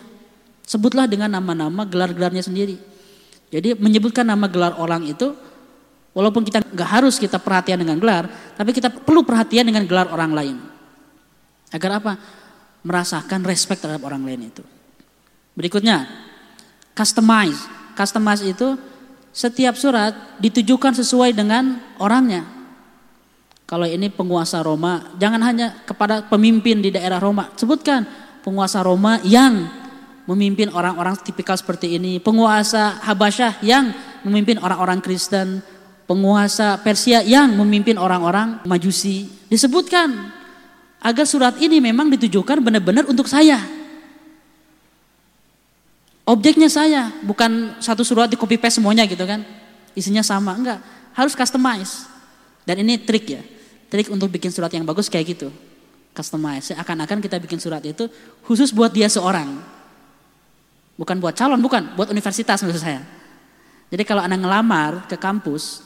[0.66, 2.97] Sebutlah dengan nama-nama gelar-gelarnya sendiri.
[3.48, 5.32] Jadi menyebutkan nama gelar orang itu
[6.12, 10.32] walaupun kita nggak harus kita perhatian dengan gelar, tapi kita perlu perhatian dengan gelar orang
[10.36, 10.56] lain.
[11.72, 12.12] Agar apa?
[12.84, 14.64] Merasakan respect terhadap orang lain itu.
[15.56, 16.06] Berikutnya,
[16.92, 17.66] customize.
[17.98, 18.78] Customize itu
[19.34, 22.46] setiap surat ditujukan sesuai dengan orangnya.
[23.68, 27.52] Kalau ini penguasa Roma, jangan hanya kepada pemimpin di daerah Roma.
[27.52, 28.08] Sebutkan
[28.40, 29.68] penguasa Roma yang
[30.28, 33.96] memimpin orang-orang tipikal seperti ini, penguasa Habasyah yang
[34.28, 35.64] memimpin orang-orang Kristen,
[36.04, 39.24] penguasa Persia yang memimpin orang-orang Majusi.
[39.48, 40.28] Disebutkan
[41.00, 43.56] agar surat ini memang ditujukan benar-benar untuk saya.
[46.28, 49.40] Objeknya saya, bukan satu surat di copy paste semuanya gitu kan.
[49.96, 50.76] Isinya sama, enggak.
[51.16, 52.04] Harus customize.
[52.68, 53.40] Dan ini trik ya.
[53.88, 55.48] Trik untuk bikin surat yang bagus kayak gitu.
[56.12, 56.68] Customize.
[56.68, 58.12] Seakan-akan kita bikin surat itu
[58.44, 59.77] khusus buat dia seorang
[60.98, 63.06] Bukan buat calon, bukan, buat universitas maksud saya.
[63.88, 65.80] Jadi kalau Anda ngelamar ke kampus,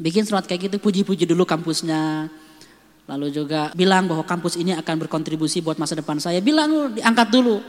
[0.00, 2.32] bikin surat kayak gitu, puji-puji dulu kampusnya.
[3.06, 6.40] Lalu juga bilang bahwa kampus ini akan berkontribusi buat masa depan saya.
[6.42, 7.62] Bilang diangkat dulu.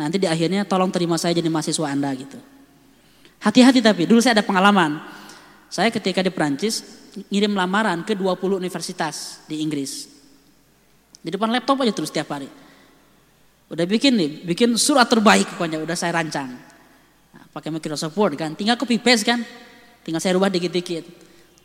[0.00, 2.40] Nanti di akhirnya tolong terima saya jadi mahasiswa Anda gitu.
[3.44, 4.98] Hati-hati tapi, dulu saya ada pengalaman.
[5.70, 6.82] Saya ketika di Perancis
[7.30, 10.10] ngirim lamaran ke 20 universitas di Inggris.
[11.20, 12.48] Di depan laptop aja terus tiap hari.
[13.70, 16.50] Udah bikin nih, bikin surat terbaik pokoknya udah saya rancang.
[17.30, 19.46] Nah, pakai Microsoft Word kan, tinggal copy paste kan.
[20.02, 21.06] Tinggal saya rubah dikit-dikit.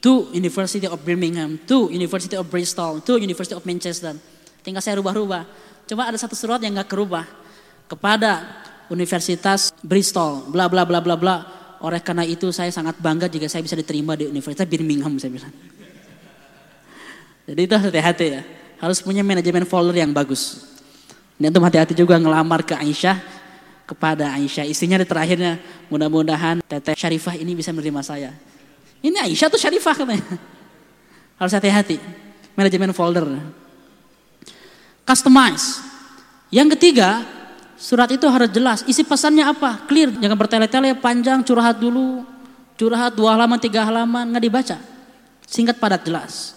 [0.06, 4.14] To University of Birmingham, to University of Bristol, to University of Manchester.
[4.62, 5.50] Tinggal saya rubah-rubah.
[5.90, 7.26] Cuma ada satu surat yang nggak kerubah.
[7.90, 8.46] Kepada
[8.94, 11.36] Universitas Bristol, bla bla bla bla bla.
[11.82, 15.54] Oleh karena itu saya sangat bangga jika saya bisa diterima di Universitas Birmingham saya bilang.
[17.50, 18.42] Jadi itu hati-hati ya.
[18.78, 20.75] Harus punya manajemen folder yang bagus.
[21.36, 23.20] Ini untuk hati-hati juga ngelamar ke Aisyah
[23.84, 24.66] kepada Aisyah.
[24.66, 25.60] Istrinya di terakhirnya
[25.92, 28.32] mudah-mudahan Teteh Syarifah ini bisa menerima saya.
[29.04, 30.26] Ini Aisyah tuh Syarifah katanya.
[31.40, 32.00] Harus hati-hati.
[32.56, 33.28] Manajemen folder.
[35.04, 35.84] Customize.
[36.50, 37.28] Yang ketiga,
[37.76, 38.82] Surat itu harus jelas.
[38.88, 39.84] Isi pesannya apa?
[39.86, 40.16] Clear.
[40.16, 42.24] Jangan bertele-tele panjang curhat dulu.
[42.80, 44.32] Curhat dua halaman, tiga halaman.
[44.32, 44.78] Nggak dibaca.
[45.46, 46.56] Singkat, padat, jelas.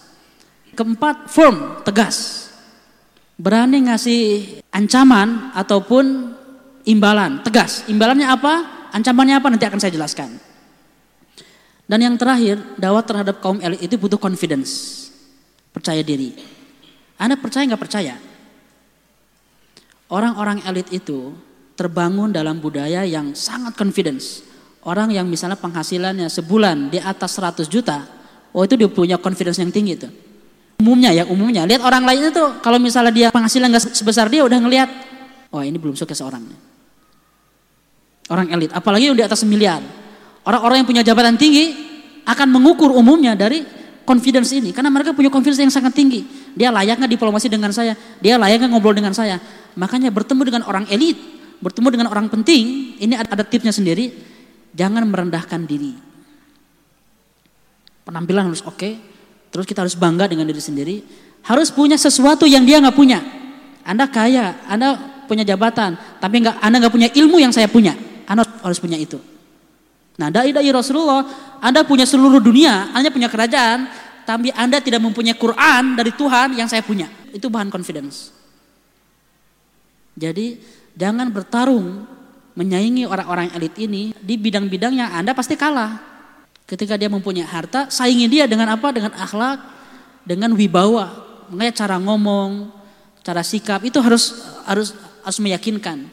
[0.73, 2.48] Keempat, firm, tegas.
[3.39, 4.21] Berani ngasih
[4.67, 6.35] ancaman ataupun
[6.83, 7.39] imbalan.
[7.39, 7.87] Tegas.
[7.87, 8.53] Imbalannya apa?
[8.91, 9.47] Ancamannya apa?
[9.47, 10.35] Nanti akan saya jelaskan.
[11.87, 15.07] Dan yang terakhir, dakwah terhadap kaum elit itu butuh confidence.
[15.71, 16.35] Percaya diri.
[17.15, 18.19] Anda percaya nggak percaya?
[20.11, 21.31] Orang-orang elit itu
[21.79, 24.43] terbangun dalam budaya yang sangat confidence.
[24.83, 28.03] Orang yang misalnya penghasilannya sebulan di atas 100 juta,
[28.51, 30.09] oh itu dia punya confidence yang tinggi itu.
[30.79, 31.67] Umumnya ya, umumnya.
[31.67, 34.89] Lihat orang lain itu kalau misalnya dia penghasilan nggak sebesar dia udah ngelihat,
[35.51, 36.55] oh ini belum sukses orangnya.
[38.31, 39.83] Orang elit, apalagi yang di atas miliar.
[40.47, 41.75] Orang-orang yang punya jabatan tinggi
[42.23, 43.65] akan mengukur umumnya dari
[44.07, 46.23] confidence ini karena mereka punya confidence yang sangat tinggi.
[46.55, 47.97] Dia layak nggak diplomasi dengan saya?
[48.23, 49.35] Dia layak nggak ngobrol dengan saya?
[49.75, 51.19] Makanya bertemu dengan orang elit,
[51.59, 54.15] bertemu dengan orang penting, ini ada, tipsnya sendiri.
[54.73, 55.93] Jangan merendahkan diri.
[58.05, 58.93] Penampilan harus oke, okay,
[59.49, 60.95] terus kita harus bangga dengan diri sendiri.
[61.45, 63.19] Harus punya sesuatu yang dia nggak punya.
[63.85, 67.95] Anda kaya, Anda punya jabatan, tapi nggak Anda nggak punya ilmu yang saya punya.
[68.29, 69.17] Anda harus punya itu.
[70.19, 71.23] Nah, dai-dai Rasulullah,
[71.63, 73.87] Anda punya seluruh dunia, Anda punya kerajaan,
[74.27, 77.07] tapi Anda tidak mempunyai Quran dari Tuhan yang saya punya.
[77.31, 78.35] Itu bahan confidence.
[80.19, 80.59] Jadi,
[80.99, 82.03] jangan bertarung
[82.59, 86.08] menyaingi orang-orang elit ini di bidang-bidang yang Anda pasti kalah.
[86.69, 88.93] Ketika dia mempunyai harta, saingi dia dengan apa?
[88.93, 89.57] Dengan akhlak,
[90.21, 91.09] dengan wibawa.
[91.49, 92.69] Makanya cara ngomong,
[93.25, 94.37] cara sikap itu harus
[94.69, 94.93] harus
[95.25, 96.05] harus meyakinkan.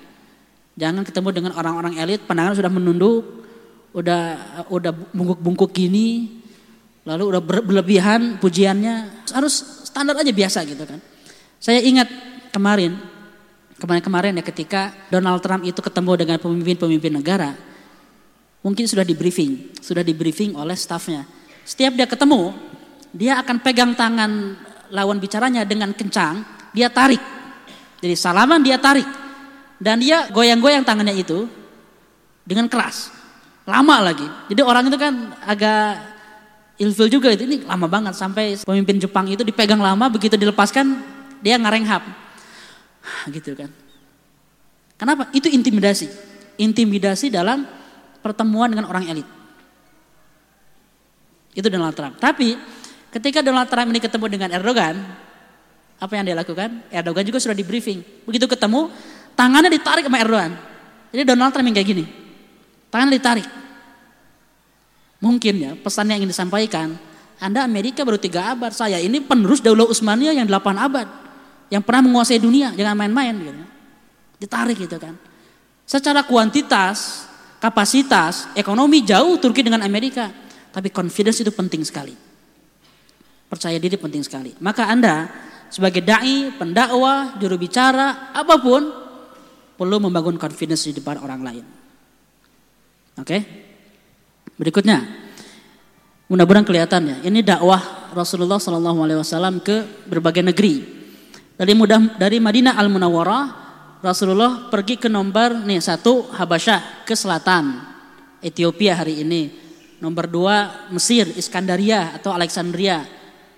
[0.80, 3.44] Jangan ketemu dengan orang-orang elit, pandangan sudah menunduk,
[3.92, 4.20] udah
[4.72, 6.40] udah bungkuk-bungkuk gini,
[7.04, 11.00] lalu udah berlebihan pujiannya, harus standar aja biasa gitu kan.
[11.60, 12.08] Saya ingat
[12.48, 12.96] kemarin,
[13.76, 17.52] kemarin-kemarin ya ketika Donald Trump itu ketemu dengan pemimpin-pemimpin negara,
[18.66, 21.22] mungkin sudah di briefing, sudah di briefing oleh stafnya.
[21.62, 22.50] Setiap dia ketemu,
[23.14, 24.58] dia akan pegang tangan
[24.90, 26.42] lawan bicaranya dengan kencang,
[26.74, 27.22] dia tarik.
[28.02, 29.06] Jadi salaman dia tarik.
[29.78, 31.46] Dan dia goyang-goyang tangannya itu
[32.42, 33.14] dengan keras.
[33.68, 34.26] Lama lagi.
[34.50, 35.14] Jadi orang itu kan
[35.46, 36.02] agak
[36.80, 37.46] ilfil juga itu.
[37.46, 40.96] Ini lama banget sampai pemimpin Jepang itu dipegang lama begitu dilepaskan
[41.38, 42.02] dia ngarenghap.
[43.34, 43.70] Gitu kan.
[44.96, 45.28] Kenapa?
[45.36, 46.08] Itu intimidasi.
[46.56, 47.75] Intimidasi dalam
[48.26, 49.28] pertemuan dengan orang elit.
[51.54, 52.18] Itu Donald Trump.
[52.18, 52.58] Tapi
[53.14, 54.98] ketika Donald Trump ini ketemu dengan Erdogan,
[55.96, 56.84] apa yang dia lakukan?
[56.90, 58.02] Erdogan juga sudah di briefing.
[58.26, 58.90] Begitu ketemu,
[59.38, 60.52] tangannya ditarik sama Erdogan.
[61.14, 62.04] Jadi Donald Trump yang kayak gini.
[62.90, 63.46] Tangan ditarik.
[65.22, 66.92] Mungkin ya pesan yang ingin disampaikan.
[67.40, 68.72] Anda Amerika baru tiga abad.
[68.74, 71.08] Saya ini penerus Daulah Utsmaniyah yang delapan abad.
[71.72, 72.76] Yang pernah menguasai dunia.
[72.76, 73.62] Jangan main-main gitu.
[74.36, 75.16] Ditarik gitu kan.
[75.88, 77.24] Secara kuantitas,
[77.60, 80.28] kapasitas, ekonomi jauh Turki dengan Amerika.
[80.72, 82.12] Tapi confidence itu penting sekali.
[83.46, 84.52] Percaya diri penting sekali.
[84.60, 85.30] Maka Anda
[85.72, 88.82] sebagai dai, pendakwah, juru bicara, apa pun
[89.76, 91.64] perlu membangun confidence di depan orang lain.
[93.16, 93.38] Oke.
[94.56, 95.24] Berikutnya.
[96.26, 97.16] Mudah-mudahan kelihatan ya.
[97.22, 100.82] Ini dakwah Rasulullah Shallallahu alaihi wasallam ke berbagai negeri.
[101.56, 103.65] Dari mudah dari Madinah Al Munawwarah
[104.04, 107.80] Rasulullah pergi ke nomor nih satu Habasyah ke selatan
[108.44, 109.52] Ethiopia hari ini.
[110.00, 113.04] Nomor dua Mesir Iskandaria atau Alexandria.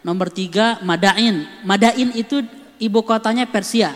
[0.07, 1.47] Nomor tiga Madain.
[1.67, 2.47] Madain itu
[2.79, 3.95] ibu kotanya Persia.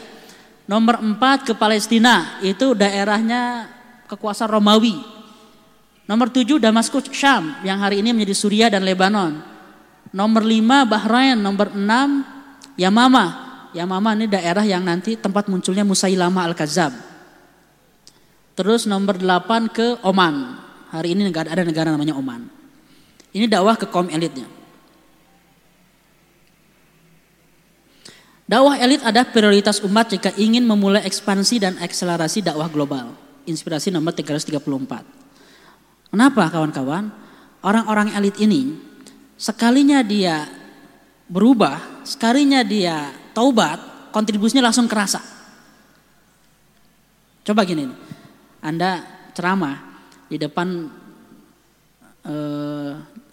[0.67, 3.71] Nomor empat ke Palestina itu daerahnya
[4.11, 5.13] kekuasaan Romawi
[6.13, 9.39] Nomor tujuh Damaskus Syam yang hari ini menjadi Suriah dan Lebanon.
[10.13, 12.27] Nomor lima Bahrain, nomor enam
[12.77, 13.42] Yamama.
[13.73, 16.93] Yamama ini daerah yang nanti tempat munculnya Musailama Al-Kazab.
[18.53, 20.61] Terus nomor delapan ke Oman.
[20.93, 22.45] Hari ini negara ada negara namanya Oman.
[23.33, 24.45] Ini dakwah ke kaum elitnya.
[28.45, 33.17] Dakwah elit ada prioritas umat jika ingin memulai ekspansi dan akselerasi dakwah global.
[33.49, 36.13] Inspirasi nomor 334.
[36.13, 37.09] Kenapa kawan-kawan?
[37.65, 38.77] Orang-orang elit ini
[39.41, 40.45] sekalinya dia
[41.33, 45.21] berubah, sekalinya dia taubat, kontribusinya langsung kerasa.
[47.43, 47.91] Coba gini,
[48.63, 49.03] Anda
[49.35, 49.77] ceramah
[50.31, 50.69] di depan,
[52.29, 52.93] eh,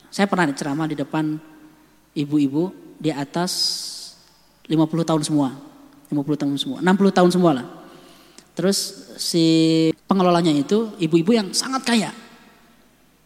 [0.10, 1.38] saya pernah ceramah di depan
[2.18, 3.52] ibu-ibu di atas
[4.66, 5.54] 50 tahun semua,
[6.10, 7.68] 50 tahun semua, 60 tahun semua lah.
[8.58, 8.78] Terus
[9.22, 9.46] si
[10.10, 12.12] pengelolanya itu ibu-ibu yang sangat kaya,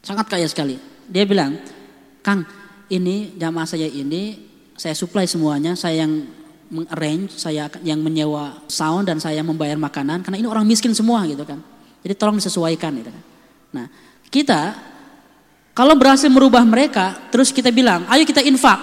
[0.03, 0.75] Sangat kaya sekali.
[1.07, 1.55] Dia bilang,
[2.19, 2.43] Kang,
[2.91, 4.35] ini jamaah saya ini
[4.75, 6.27] saya supply semuanya, saya yang
[6.73, 11.45] mengarrange, saya yang menyewa sound dan saya membayar makanan karena ini orang miskin semua gitu
[11.45, 11.61] kan.
[12.01, 13.23] Jadi tolong disesuaikan gitu kan.
[13.77, 13.85] Nah,
[14.33, 14.73] kita
[15.73, 18.77] kalau berhasil merubah mereka, terus kita bilang, ayo kita infak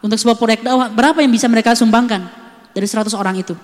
[0.00, 2.28] untuk sebuah proyek dakwah, berapa yang bisa mereka sumbangkan
[2.72, 3.56] dari 100 orang itu?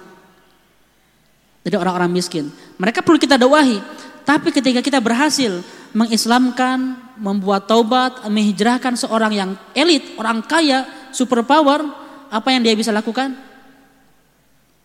[1.64, 2.48] Jadi orang-orang miskin.
[2.78, 3.82] Mereka perlu kita dakwahi.
[4.22, 5.60] Tapi ketika kita berhasil
[5.92, 12.05] mengislamkan, membuat taubat, menghijrahkan seorang yang elit, orang kaya, super power,
[12.36, 13.32] apa yang dia bisa lakukan?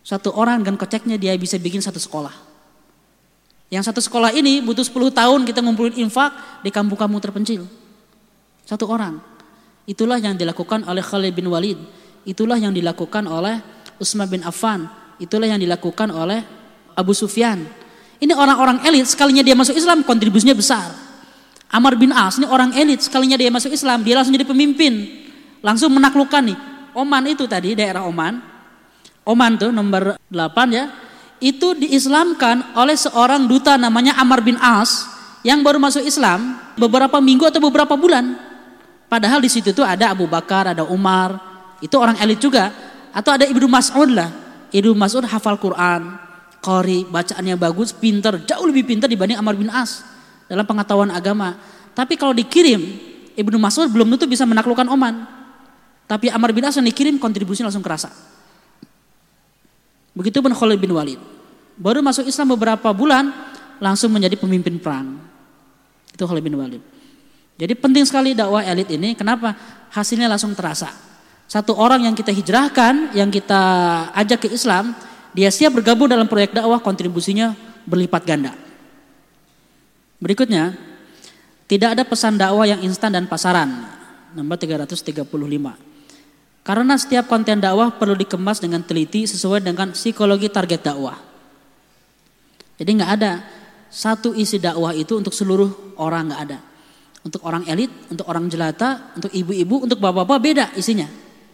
[0.02, 2.34] Satu orang dengan koceknya dia bisa bikin satu sekolah.
[3.72, 7.68] Yang satu sekolah ini butuh 10 tahun kita ngumpulin infak di kampung-kampung terpencil.
[8.66, 9.20] Satu orang.
[9.86, 11.80] Itulah yang dilakukan oleh Khalid bin Walid.
[12.24, 13.60] Itulah yang dilakukan oleh
[14.00, 14.88] Utsman bin Affan.
[15.22, 16.42] Itulah yang dilakukan oleh
[16.98, 17.82] Abu Sufyan
[18.22, 20.94] ini orang-orang elit, sekalinya dia masuk Islam kontribusinya besar.
[21.74, 25.26] Amar bin As ini orang elit, sekalinya dia masuk Islam, dia langsung jadi pemimpin.
[25.66, 26.58] Langsung menaklukkan nih.
[26.96, 28.42] Oman itu tadi, daerah Oman.
[29.26, 30.90] Oman tuh nomor 8 ya.
[31.42, 35.10] Itu diislamkan oleh seorang duta namanya Amar bin As
[35.42, 38.38] yang baru masuk Islam beberapa minggu atau beberapa bulan.
[39.10, 41.36] Padahal di situ tuh ada Abu Bakar, ada Umar,
[41.82, 42.70] itu orang elit juga.
[43.12, 44.32] Atau ada Ibnu Mas'ud lah.
[44.72, 46.16] Ibnu Mas'ud hafal Quran,
[46.64, 50.06] Qori, bacaannya bagus, pinter, jauh lebih pinter dibanding Amr bin As
[50.48, 51.58] dalam pengetahuan agama.
[51.92, 52.80] Tapi kalau dikirim,
[53.36, 55.41] Ibnu Mas'ud belum tentu bisa menaklukkan Oman.
[56.12, 58.12] Tapi Amr bin As yang dikirim kontribusinya langsung kerasa.
[60.12, 61.15] Begitu pun Khalid bin Walid.
[61.80, 63.32] Baru masuk Islam beberapa bulan
[63.80, 65.15] langsung menjadi pemimpin perang.
[66.12, 66.84] Itu Khalid bin Walid.
[67.56, 69.15] Jadi penting sekali dakwah elit ini.
[69.15, 69.56] Kenapa?
[69.95, 70.91] Hasilnya langsung terasa.
[71.47, 73.63] Satu orang yang kita hijrahkan, yang kita
[74.12, 74.91] ajak ke Islam,
[75.32, 77.56] dia siap bergabung dalam proyek dakwah, kontribusinya
[77.88, 78.52] berlipat ganda.
[80.19, 80.76] Berikutnya,
[81.71, 83.88] tidak ada pesan dakwah yang instan dan pasaran.
[84.36, 85.91] Nomor 335.
[86.62, 91.17] Karena setiap konten dakwah perlu dikemas dengan teliti sesuai dengan psikologi target dakwah.
[92.78, 93.41] Jadi nggak ada
[93.89, 96.60] satu isi dakwah itu untuk seluruh orang nggak ada.
[97.21, 101.06] Untuk orang elit, untuk orang jelata, untuk ibu-ibu, untuk bapak-bapak beda isinya.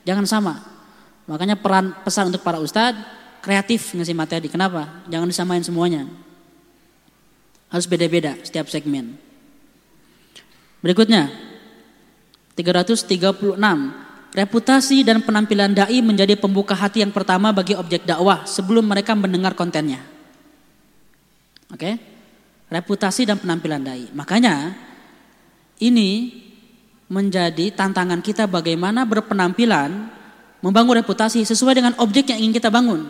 [0.07, 0.53] Jangan sama.
[1.27, 3.03] Makanya peran pesan untuk para ustadz
[3.43, 4.47] kreatif ngasih materi.
[4.47, 5.03] Kenapa?
[5.11, 6.07] Jangan disamain semuanya.
[7.67, 9.19] Harus beda-beda setiap segmen.
[10.79, 11.27] Berikutnya,
[12.55, 14.06] 336.
[14.37, 19.57] Reputasi dan penampilan dai menjadi pembuka hati yang pertama bagi objek dakwah sebelum mereka mendengar
[19.57, 19.97] kontennya.
[21.73, 21.97] Oke?
[22.69, 24.05] Reputasi dan penampilan dai.
[24.13, 24.77] Makanya
[25.81, 26.37] ini
[27.09, 30.13] menjadi tantangan kita bagaimana berpenampilan
[30.61, 33.09] membangun reputasi sesuai dengan objek yang ingin kita bangun.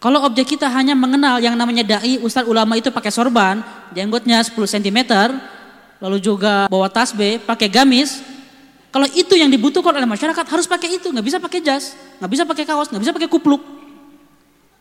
[0.00, 3.60] Kalau objek kita hanya mengenal yang namanya dai, ustaz ulama itu pakai sorban,
[3.92, 4.98] jenggotnya 10 cm,
[6.00, 8.29] lalu juga bawa tasbih, pakai gamis.
[8.90, 12.42] Kalau itu yang dibutuhkan oleh masyarakat harus pakai itu, nggak bisa pakai jas, nggak bisa
[12.42, 13.62] pakai kaos, nggak bisa pakai kupluk,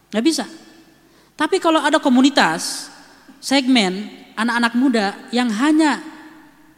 [0.09, 0.49] nggak bisa.
[1.37, 2.89] Tapi kalau ada komunitas,
[3.37, 6.01] segmen anak-anak muda yang hanya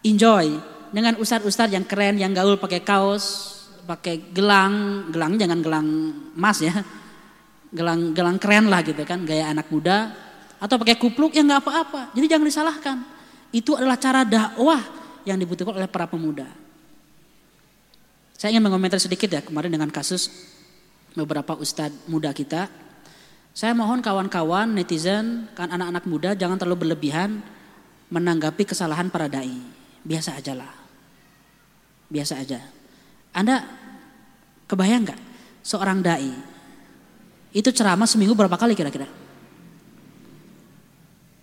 [0.04, 0.60] enjoy
[0.92, 3.56] dengan ustadz-ustadz yang keren, yang gaul pakai kaos,
[3.88, 5.88] pakai gelang, gelang jangan gelang
[6.36, 6.84] emas ya,
[7.72, 10.12] gelang gelang keren lah gitu kan gaya anak muda
[10.60, 12.02] atau pakai kupluk ya nggak apa-apa.
[12.12, 12.98] Jadi jangan disalahkan.
[13.56, 14.84] Itu adalah cara dakwah
[15.24, 16.61] yang dibutuhkan oleh para pemuda
[18.42, 20.34] saya ingin mengomentar sedikit ya kemarin dengan kasus
[21.14, 22.66] beberapa ustadz muda kita
[23.54, 27.46] saya mohon kawan-kawan netizen kan anak-anak muda jangan terlalu berlebihan
[28.10, 29.62] menanggapi kesalahan para dai
[30.02, 30.74] biasa aja lah
[32.10, 32.58] biasa aja
[33.38, 33.62] anda
[34.66, 35.22] kebayang nggak
[35.62, 36.52] seorang dai
[37.52, 39.08] itu ceramah seminggu berapa kali kira-kira?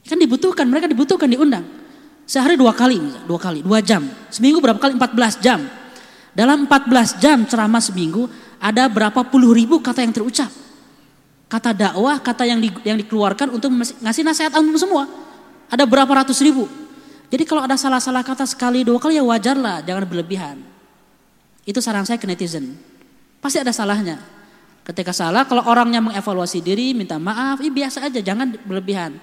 [0.09, 1.69] Kan dibutuhkan, mereka dibutuhkan diundang.
[2.25, 2.97] Sehari dua kali,
[3.29, 4.09] dua kali, dua jam.
[4.33, 4.97] Seminggu berapa kali?
[4.97, 5.61] 14 jam.
[6.39, 8.31] Dalam 14 jam ceramah seminggu
[8.63, 10.47] ada berapa puluh ribu kata yang terucap.
[11.51, 15.11] Kata dakwah, kata yang di, yang dikeluarkan untuk ngasih nasihat umum semua.
[15.67, 16.71] Ada berapa ratus ribu.
[17.27, 20.63] Jadi kalau ada salah-salah kata sekali dua kali ya wajar lah, jangan berlebihan.
[21.67, 22.79] Itu saran saya ke netizen.
[23.43, 24.23] Pasti ada salahnya.
[24.87, 29.19] Ketika salah, kalau orangnya mengevaluasi diri, minta maaf, ya biasa aja, jangan berlebihan.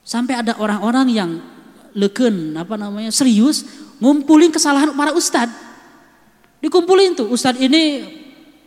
[0.00, 1.30] Sampai ada orang-orang yang
[1.92, 3.68] leken, apa namanya, serius,
[4.00, 5.65] ngumpulin kesalahan para ustad.
[6.66, 8.02] Dikumpulin tuh, ustad ini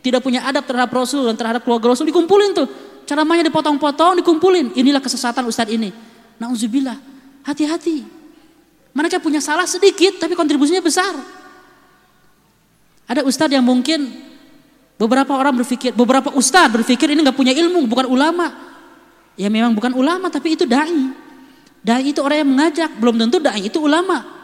[0.00, 2.64] tidak punya adab terhadap Rasul dan terhadap keluarga Rasul, dikumpulin tuh.
[3.04, 4.72] Cara mainnya dipotong-potong, dikumpulin.
[4.72, 5.92] Inilah kesesatan ustad ini.
[6.40, 6.96] Nauzubillah,
[7.44, 8.08] hati-hati.
[8.96, 11.12] Mereka punya salah sedikit, tapi kontribusinya besar.
[13.04, 14.30] Ada ustad yang mungkin
[15.00, 18.52] Beberapa orang berpikir, beberapa ustadz berpikir ini nggak punya ilmu, bukan ulama.
[19.32, 20.92] Ya memang bukan ulama, tapi itu dai.
[21.80, 24.39] Dai itu orang yang mengajak, belum tentu dai itu ulama.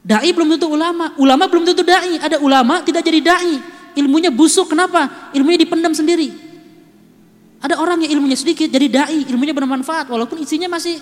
[0.00, 2.16] Dai belum tentu ulama, ulama belum tentu dai.
[2.16, 3.54] Ada ulama tidak jadi dai.
[3.90, 4.70] ilmunya busuk.
[4.70, 5.32] Kenapa?
[5.34, 6.30] Ilmunya dipendam sendiri.
[7.60, 10.96] Ada orang yang ilmunya sedikit jadi dai, ilmunya bermanfaat walaupun isinya masih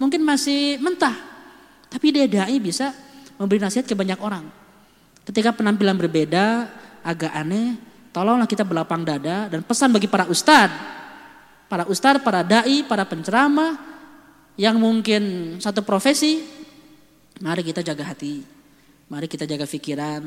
[0.00, 1.14] mungkin masih mentah.
[1.86, 2.90] Tapi dia dai bisa
[3.38, 4.42] memberi nasihat ke banyak orang.
[5.22, 6.66] Ketika penampilan berbeda,
[7.06, 7.78] agak aneh,
[8.10, 10.74] tolonglah kita berlapang dada dan pesan bagi para ustadz,
[11.70, 13.78] para ustadz, para dai, para penceramah
[14.58, 16.42] yang mungkin satu profesi,
[17.42, 18.42] mari kita jaga hati,
[19.10, 20.22] mari kita jaga pikiran,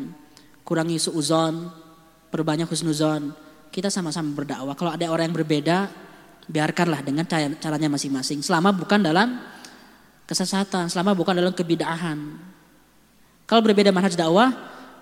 [0.64, 1.70] kurangi suuzon,
[2.32, 3.36] perbanyak husnuzon.
[3.72, 4.76] Kita sama-sama berdakwah.
[4.76, 5.88] Kalau ada orang yang berbeda,
[6.48, 7.24] biarkanlah dengan
[7.56, 8.44] caranya masing-masing.
[8.44, 9.40] Selama bukan dalam
[10.28, 12.20] kesesatan, selama bukan dalam kebidahan.
[13.48, 14.52] Kalau berbeda manhaj dakwah,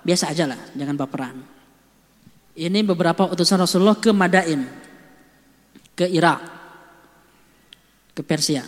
[0.05, 1.37] biasa aja lah, jangan baperan.
[2.53, 4.69] Ini beberapa utusan Rasulullah ke Madain,
[5.97, 6.41] ke Irak,
[8.13, 8.65] ke Persia.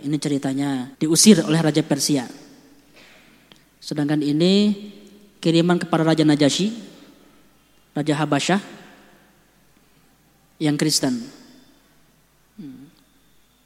[0.00, 2.39] Ini ceritanya diusir oleh Raja Persia.
[3.80, 4.76] Sedangkan ini
[5.40, 6.68] kiriman kepada Raja Najasyi,
[7.96, 8.60] Raja Habasyah
[10.60, 11.24] yang Kristen.
[12.60, 12.92] Hmm.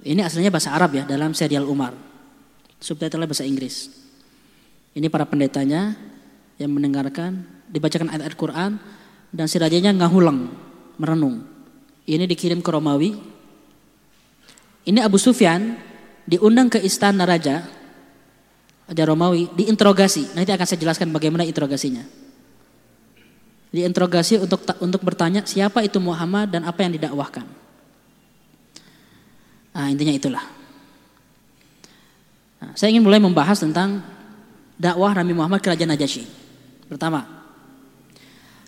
[0.07, 1.93] Ini aslinya bahasa Arab ya dalam serial Umar.
[2.79, 3.91] Subtitlenya bahasa Inggris.
[4.95, 5.99] Ini para pendetanya
[6.63, 8.73] yang mendengarkan, dibacakan ayat-ayat Quran
[9.35, 10.55] dan si rajanya ngahulang,
[11.03, 11.43] merenung.
[12.07, 13.19] Ini dikirim ke Romawi.
[14.87, 15.75] Ini Abu Sufyan
[16.29, 17.67] diundang ke istana raja
[18.85, 20.37] Raja Romawi diinterogasi.
[20.37, 22.05] Nanti akan saya jelaskan bagaimana interogasinya.
[23.75, 27.43] Diinterogasi untuk untuk bertanya siapa itu Muhammad dan apa yang didakwahkan.
[29.75, 30.45] Nah, intinya itulah.
[32.63, 33.99] Nah, saya ingin mulai membahas tentang
[34.79, 36.25] dakwah Nabi Muhammad ke Raja Najasyi.
[36.87, 37.27] Pertama,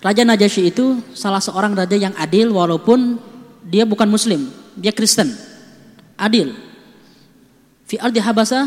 [0.02, 3.22] Raja Najasyi itu salah seorang raja yang adil walaupun
[3.62, 5.30] dia bukan muslim, dia Kristen.
[6.18, 6.56] Adil.
[7.86, 8.66] Fi ardi Habasa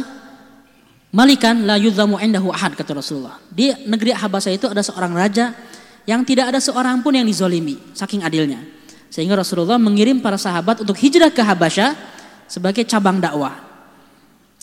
[1.10, 3.42] Malikan la yudzamu indahu ahad kata Rasulullah.
[3.50, 5.58] Di negeri Habasa itu ada seorang raja
[6.06, 8.62] yang tidak ada seorang pun yang dizolimi saking adilnya.
[9.10, 11.98] Sehingga Rasulullah mengirim para sahabat untuk hijrah ke Habasya
[12.46, 13.58] sebagai cabang dakwah.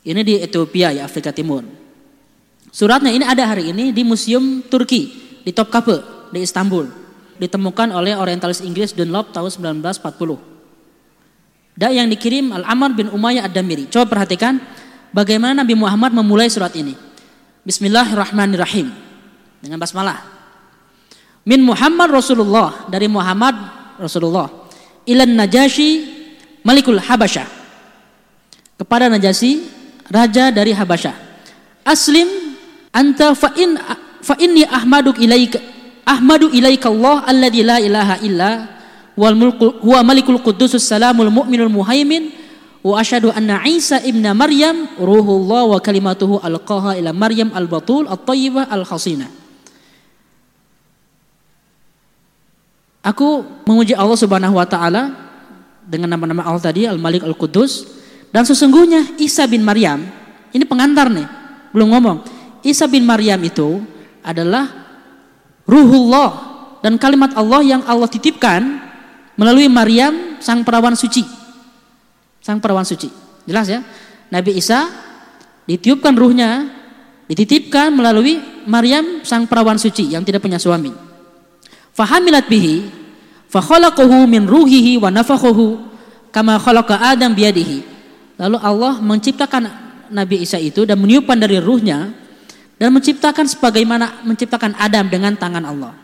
[0.07, 1.66] Ini di Ethiopia ya Afrika Timur.
[2.70, 5.11] Suratnya ini ada hari ini di Museum Turki
[5.42, 6.86] di Topkapi di Istanbul.
[7.42, 11.74] Ditemukan oleh orientalis Inggris Dunlop tahun 1940.
[11.74, 13.90] Dan yang dikirim Al-Amr bin Umayyah Ad-Damiri.
[13.90, 14.62] Coba perhatikan
[15.14, 16.94] bagaimana Nabi Muhammad memulai surat ini.
[17.66, 18.90] Bismillahirrahmanirrahim.
[19.61, 20.22] Dengan basmalah.
[21.46, 23.54] Min Muhammad Rasulullah dari Muhammad
[24.02, 24.50] Rasulullah
[25.07, 25.90] ilan Najasyi
[26.66, 27.46] Malikul Habasyah
[28.76, 29.62] kepada Najasyi
[30.11, 31.14] raja dari Habasyah
[31.86, 32.26] aslim
[32.90, 33.78] anta fa in
[34.20, 35.62] fa inni ahmaduk ilaika
[36.02, 38.50] ahmadu ilaika Allah alladzi la ilaha illa
[39.14, 42.36] wal mulku huwa malikul qudusus salamul mu'minul muhaimin
[42.87, 48.70] wa asyhadu anna Isa ibna Maryam ruhullah wa kalimatuhu alqaha ila Maryam al-batul at-tayyibah.
[53.03, 55.11] Aku memuji Allah Subhanahu wa taala
[55.82, 57.91] dengan nama-nama Allah tadi Al-Malik Al-Qudus
[58.30, 60.07] dan sesungguhnya Isa bin Maryam
[60.55, 61.26] ini pengantar nih,
[61.74, 62.18] belum ngomong.
[62.62, 63.82] Isa bin Maryam itu
[64.22, 64.70] adalah
[65.66, 66.30] ruhullah
[66.87, 68.78] dan kalimat Allah yang Allah titipkan
[69.34, 71.45] melalui Maryam sang perawan suci
[72.47, 73.11] sang perawan suci.
[73.42, 73.82] Jelas ya?
[74.30, 74.86] Nabi Isa
[75.66, 76.70] ditiupkan ruhnya,
[77.26, 78.38] dititipkan melalui
[78.70, 80.94] Maryam sang perawan suci yang tidak punya suami.
[81.90, 82.86] Fahamilat bihi,
[83.51, 85.90] fakhalaqahu min ruhihi wa nafakhahu
[86.30, 87.82] kama khalaqa Adam biyadihi.
[88.38, 89.66] Lalu Allah menciptakan
[90.14, 92.14] Nabi Isa itu dan meniupkan dari ruhnya
[92.78, 95.99] dan menciptakan sebagaimana menciptakan Adam dengan tangan Allah.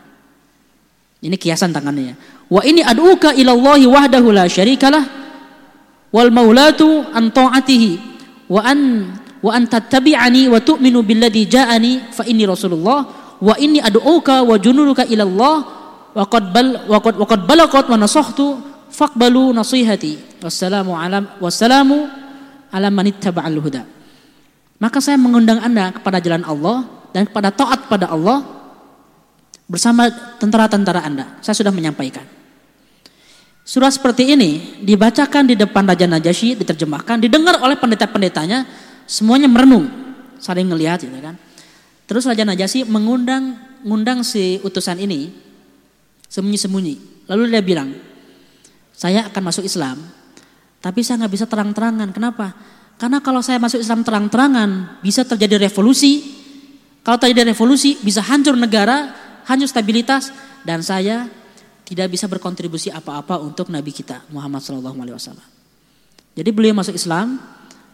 [1.23, 2.19] Ini kiasan tangannya.
[2.51, 5.22] Wa ini aduka ilallahi wahdahu la syarikalah
[6.13, 8.13] wal maulatu an ta'atihi.
[8.47, 9.09] Wa an
[9.41, 13.03] wa an tattabi'ani wa tu'minu billadhi ja'ani fa inni rasulullah.
[13.41, 15.55] Wa inni ad'uka wa junuruka ila Allah
[16.13, 18.61] wa qad bal wa qad wa qad balaqat wa nasahtu
[18.93, 20.39] faqbalu nasihati.
[20.39, 22.07] Wassalamu alam wassalamu
[22.69, 23.83] ala man ittaba'al huda.
[24.77, 28.43] Maka saya mengundang Anda kepada jalan Allah dan kepada taat pada Allah
[29.69, 31.39] bersama tentara-tentara Anda.
[31.39, 32.32] Saya sudah menyampaikan.
[33.63, 38.67] Surah seperti ini dibacakan di depan Raja Najasyi, diterjemahkan, didengar oleh pendeta-pendetanya,
[39.07, 39.87] semuanya merenung,
[40.35, 41.39] saling melihat gitu kan.
[42.03, 45.31] Terus Raja Najasyi mengundang ngundang si utusan ini
[46.27, 47.27] sembunyi-sembunyi.
[47.31, 47.95] Lalu dia bilang,
[48.91, 49.95] saya akan masuk Islam,
[50.83, 52.11] tapi saya nggak bisa terang-terangan.
[52.11, 52.51] Kenapa?
[52.99, 56.43] Karena kalau saya masuk Islam terang-terangan, bisa terjadi revolusi.
[57.03, 59.11] Kalau terjadi revolusi, bisa hancur negara,
[59.47, 60.31] hancur stabilitas,
[60.67, 61.27] dan saya
[61.93, 65.45] tidak bisa berkontribusi apa-apa untuk Nabi kita Muhammad Shallallahu Alaihi Wasallam.
[66.33, 67.37] Jadi beliau masuk Islam,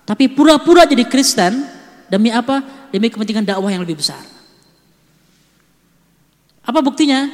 [0.08, 1.68] tapi pura-pura jadi Kristen
[2.08, 2.64] demi apa?
[2.96, 4.24] Demi kepentingan dakwah yang lebih besar.
[6.64, 7.28] Apa buktinya?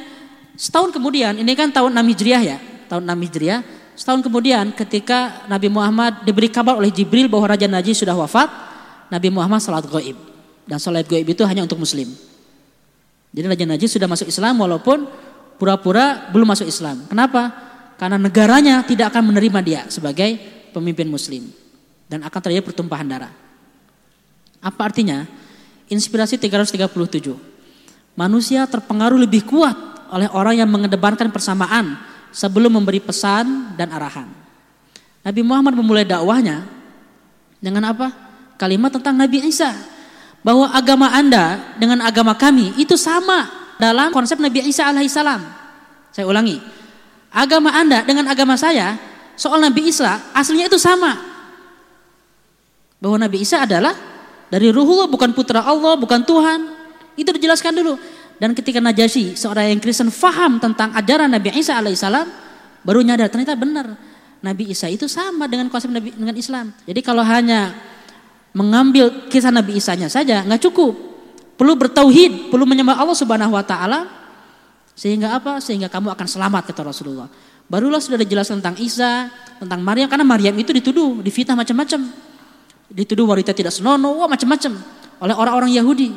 [0.58, 2.58] Setahun kemudian, ini kan tahun 6 Hijriah ya,
[2.90, 3.60] tahun 6 Hijriah.
[3.94, 8.50] Setahun kemudian ketika Nabi Muhammad diberi kabar oleh Jibril bahwa Raja Najib sudah wafat,
[9.06, 10.18] Nabi Muhammad salat gaib.
[10.66, 12.10] Dan salat gaib itu hanya untuk muslim.
[13.30, 15.06] Jadi Raja Najib sudah masuk Islam walaupun
[15.56, 17.04] pura-pura belum masuk Islam.
[17.08, 17.52] Kenapa?
[17.96, 20.36] Karena negaranya tidak akan menerima dia sebagai
[20.72, 21.48] pemimpin muslim.
[22.06, 23.32] Dan akan terjadi pertumpahan darah.
[24.62, 25.26] Apa artinya?
[25.90, 27.34] Inspirasi 337.
[28.14, 29.74] Manusia terpengaruh lebih kuat
[30.12, 31.98] oleh orang yang mengedepankan persamaan
[32.30, 34.28] sebelum memberi pesan dan arahan.
[35.26, 36.62] Nabi Muhammad memulai dakwahnya
[37.58, 38.14] dengan apa?
[38.54, 39.74] Kalimat tentang Nabi Isa.
[40.46, 45.40] Bahwa agama Anda dengan agama kami itu sama dalam konsep Nabi Isa alaihissalam.
[46.12, 46.60] Saya ulangi.
[47.32, 48.96] Agama Anda dengan agama saya
[49.36, 51.16] soal Nabi Isa aslinya itu sama.
[52.96, 53.92] Bahwa Nabi Isa adalah
[54.48, 56.60] dari ruhullah bukan putra Allah, bukan Tuhan.
[57.16, 58.00] Itu dijelaskan dulu.
[58.36, 62.28] Dan ketika Najasyi, seorang yang Kristen faham tentang ajaran Nabi Isa alaihissalam,
[62.84, 63.96] baru nyadar ternyata benar.
[64.44, 66.72] Nabi Isa itu sama dengan konsep Nabi dengan Islam.
[66.84, 67.72] Jadi kalau hanya
[68.52, 71.15] mengambil kisah Nabi Isa-nya saja nggak cukup.
[71.56, 74.06] Perlu bertauhid, perlu menyembah Allah Subhanahu wa taala
[74.96, 75.60] sehingga apa?
[75.60, 77.28] Sehingga kamu akan selamat kata Rasulullah.
[77.66, 79.28] Barulah sudah dijelaskan tentang Isa,
[79.58, 82.00] tentang Maryam karena Maryam itu dituduh, difitnah macam-macam.
[82.86, 84.78] Dituduh wanita tidak senonoh, wah macam-macam
[85.20, 86.14] oleh orang-orang Yahudi.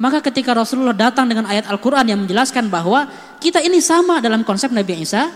[0.00, 4.72] Maka ketika Rasulullah datang dengan ayat Al-Quran yang menjelaskan bahwa kita ini sama dalam konsep
[4.72, 5.28] Nabi Isa,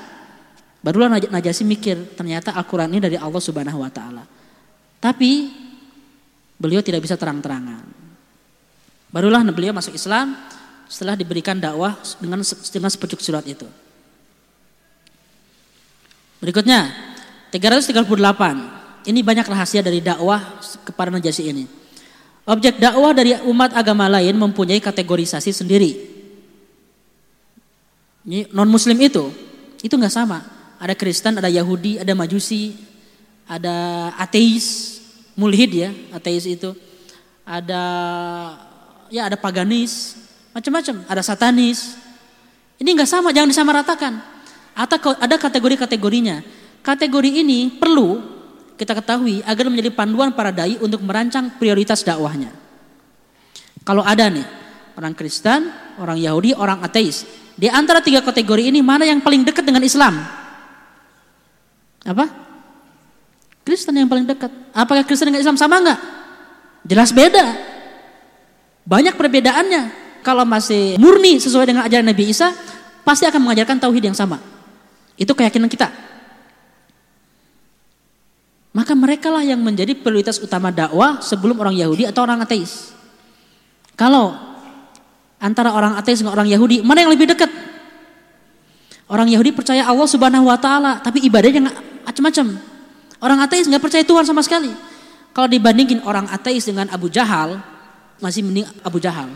[0.84, 4.24] barulah Najasi mikir ternyata Al-Quran ini dari Allah Subhanahu Wa Taala.
[5.00, 5.52] Tapi
[6.60, 8.03] beliau tidak bisa terang-terangan.
[9.14, 10.34] Barulah beliau masuk Islam
[10.90, 13.62] setelah diberikan dakwah dengan dengan sepucuk surat itu.
[16.42, 16.90] Berikutnya
[17.54, 19.06] 338.
[19.06, 21.64] Ini banyak rahasia dari dakwah kepada Najasi ini.
[22.42, 25.94] Objek dakwah dari umat agama lain mempunyai kategorisasi sendiri.
[28.50, 29.30] Non Muslim itu,
[29.78, 30.42] itu nggak sama.
[30.82, 32.74] Ada Kristen, ada Yahudi, ada Majusi,
[33.46, 34.98] ada ateis,
[35.38, 36.74] mulhid ya, ateis itu.
[37.44, 37.80] Ada
[39.08, 40.16] ya ada paganis,
[40.54, 41.02] macam-macam.
[41.10, 41.98] Ada satanis.
[42.78, 44.12] Ini nggak sama, jangan disamaratakan.
[44.74, 46.42] Atau ada kategori-kategorinya.
[46.84, 48.22] Kategori ini perlu
[48.74, 52.50] kita ketahui agar menjadi panduan para dai untuk merancang prioritas dakwahnya.
[53.86, 54.46] Kalau ada nih
[54.98, 59.62] orang Kristen, orang Yahudi, orang ateis, di antara tiga kategori ini mana yang paling dekat
[59.62, 60.18] dengan Islam?
[62.04, 62.26] Apa?
[63.64, 64.52] Kristen yang paling dekat.
[64.76, 66.00] Apakah Kristen dengan Islam sama enggak?
[66.84, 67.73] Jelas beda.
[68.84, 70.04] Banyak perbedaannya.
[70.24, 72.48] Kalau masih murni sesuai dengan ajaran Nabi Isa,
[73.04, 74.40] pasti akan mengajarkan tauhid yang sama.
[75.20, 75.92] Itu keyakinan kita.
[78.74, 82.90] Maka mereka lah yang menjadi prioritas utama dakwah sebelum orang Yahudi atau orang ateis.
[83.94, 84.34] Kalau
[85.38, 87.52] antara orang ateis dengan orang Yahudi, mana yang lebih dekat?
[89.06, 91.70] Orang Yahudi percaya Allah Subhanahu wa taala, tapi ibadahnya
[92.02, 92.58] macam-macam.
[93.22, 94.72] Orang ateis nggak percaya Tuhan sama sekali.
[95.30, 97.60] Kalau dibandingin orang ateis dengan Abu Jahal,
[98.22, 99.30] masih mending Abu Jahal.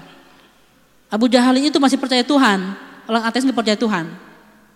[1.08, 2.76] Abu Jahal itu masih percaya Tuhan,
[3.08, 4.06] orang ateis nggak percaya Tuhan.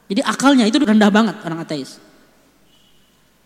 [0.09, 2.01] Jadi akalnya itu rendah banget orang ateis.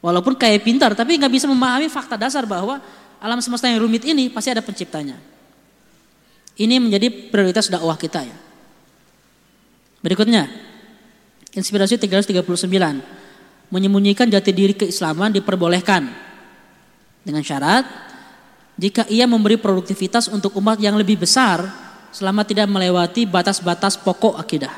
[0.00, 2.78] Walaupun kayak pintar, tapi nggak bisa memahami fakta dasar bahwa
[3.18, 5.18] alam semesta yang rumit ini pasti ada penciptanya.
[6.56, 8.36] Ini menjadi prioritas dakwah kita ya.
[10.00, 10.46] Berikutnya,
[11.52, 12.38] inspirasi 339.
[13.66, 16.06] Menyembunyikan jati diri keislaman diperbolehkan
[17.26, 17.82] dengan syarat
[18.76, 21.64] jika ia memberi produktivitas untuk umat yang lebih besar
[22.12, 24.72] selama tidak melewati batas-batas pokok akidah.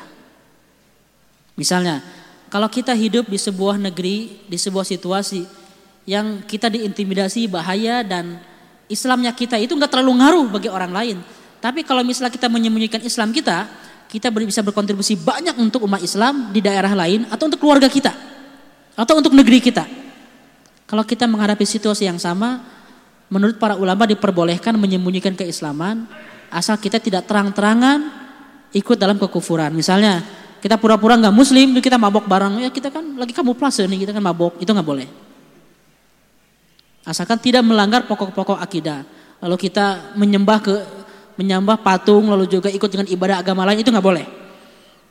[1.59, 1.99] Misalnya,
[2.47, 5.43] kalau kita hidup di sebuah negeri, di sebuah situasi
[6.07, 8.39] yang kita diintimidasi bahaya dan
[8.89, 11.17] Islamnya kita itu nggak terlalu ngaruh bagi orang lain.
[11.59, 13.69] Tapi kalau misalnya kita menyembunyikan Islam kita,
[14.09, 18.09] kita bisa berkontribusi banyak untuk umat Islam di daerah lain atau untuk keluarga kita
[18.97, 19.85] atau untuk negeri kita.
[20.89, 22.78] Kalau kita menghadapi situasi yang sama,
[23.29, 26.09] menurut para ulama diperbolehkan menyembunyikan keislaman
[26.49, 28.09] asal kita tidak terang-terangan
[28.73, 29.73] ikut dalam kekufuran.
[29.73, 30.25] Misalnya
[30.59, 34.11] kita pura-pura nggak muslim, kita mabok bareng, ya kita kan lagi kamu plus nih, kita
[34.11, 35.07] kan mabok, itu nggak boleh.
[37.07, 39.07] Asalkan tidak melanggar pokok-pokok akidah.
[39.39, 40.75] Lalu kita menyembah ke
[41.39, 44.25] menyembah patung, lalu juga ikut dengan ibadah agama lain, itu nggak boleh.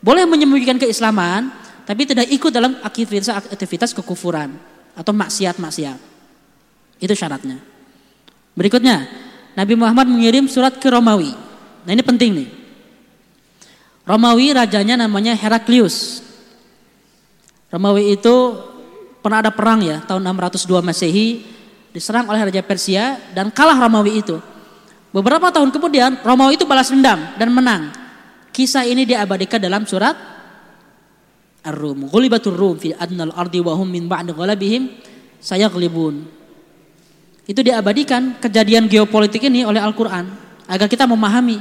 [0.04, 1.48] Boleh menyembunyikan keislaman,
[1.88, 4.52] tapi tidak ikut dalam aktivitas aktivitas kekufuran
[4.92, 5.98] atau maksiat-maksiat.
[7.00, 7.77] Itu syaratnya.
[8.58, 9.06] Berikutnya,
[9.54, 11.30] Nabi Muhammad mengirim surat ke Romawi.
[11.86, 12.48] Nah ini penting nih.
[14.02, 16.26] Romawi rajanya namanya Heraklius.
[17.70, 18.34] Romawi itu
[19.22, 21.46] pernah ada perang ya tahun 602 Masehi
[21.94, 24.42] diserang oleh Raja Persia dan kalah Romawi itu.
[25.14, 27.94] Beberapa tahun kemudian Romawi itu balas dendam dan menang.
[28.50, 30.18] Kisah ini diabadikan dalam surat
[31.62, 32.10] ar-rum.
[32.10, 34.88] Ghulibatur rum fi adnal ardi wa hum min ba'di ghalabihim
[35.38, 36.37] sayaglibun.
[37.48, 40.28] Itu diabadikan kejadian geopolitik ini oleh Al-Qur'an
[40.68, 41.56] agar kita memahami.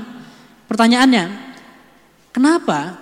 [0.68, 1.32] Pertanyaannya,
[2.36, 3.00] kenapa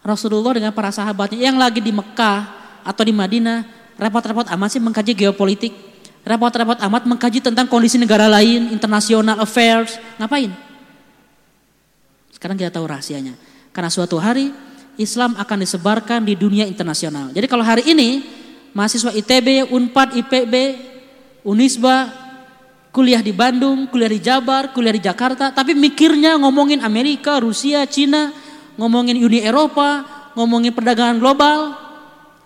[0.00, 2.48] Rasulullah dengan para sahabatnya yang lagi di Mekah
[2.88, 3.68] atau di Madinah
[4.00, 5.76] repot-repot amat sih mengkaji geopolitik,
[6.24, 10.56] repot-repot amat mengkaji tentang kondisi negara lain, international affairs, ngapain?
[12.32, 13.36] Sekarang kita tahu rahasianya.
[13.76, 14.56] Karena suatu hari
[14.96, 17.28] Islam akan disebarkan di dunia internasional.
[17.36, 18.24] Jadi kalau hari ini
[18.72, 20.54] mahasiswa ITB, Unpad, IPB,
[21.46, 22.10] Unisba
[22.90, 28.34] kuliah di Bandung, kuliah di Jabar, kuliah di Jakarta, tapi mikirnya ngomongin Amerika, Rusia, Cina,
[28.74, 30.02] ngomongin Uni Eropa,
[30.34, 31.76] ngomongin perdagangan global.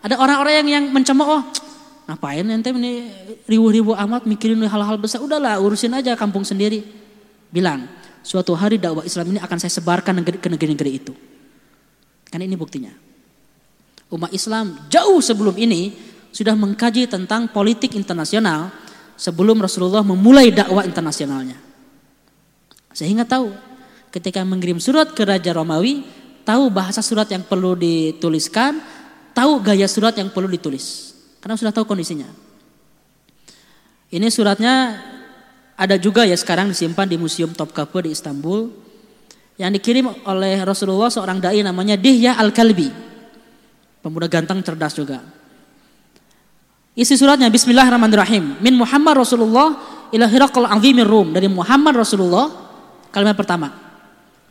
[0.05, 1.43] Ada orang-orang yang, yang mencemooh, oh,
[2.11, 3.09] ngapain ente ini
[3.49, 5.25] ribu-ribu amat mikirin hal-hal besar.
[5.25, 6.85] Udahlah urusin aja kampung sendiri.
[7.49, 7.87] Bilang,
[8.27, 11.13] suatu hari dakwah Islam ini akan saya sebarkan ke negeri-negeri itu.
[12.29, 12.93] Karena ini buktinya.
[14.11, 15.95] Umat Islam jauh sebelum ini
[16.35, 18.90] sudah mengkaji tentang politik internasional
[19.21, 21.61] sebelum Rasulullah memulai dakwah internasionalnya.
[22.97, 23.53] Sehingga tahu
[24.09, 26.09] ketika mengirim surat ke Raja Romawi,
[26.49, 28.81] tahu bahasa surat yang perlu dituliskan,
[29.37, 31.13] tahu gaya surat yang perlu ditulis.
[31.45, 32.27] Karena sudah tahu kondisinya.
[34.11, 34.99] Ini suratnya
[35.77, 38.73] ada juga ya sekarang disimpan di Museum Topkapi di Istanbul.
[39.61, 42.89] Yang dikirim oleh Rasulullah seorang dai namanya Dihya Al-Kalbi.
[44.01, 45.21] Pemuda ganteng cerdas juga.
[46.99, 48.59] Isi suratnya Bismillahirrahmanirrahim.
[48.59, 49.79] Min Muhammad Rasulullah
[50.11, 51.31] ila Hiraqal azimir Rum.
[51.31, 52.51] Dari Muhammad Rasulullah
[53.15, 53.71] kalimat pertama.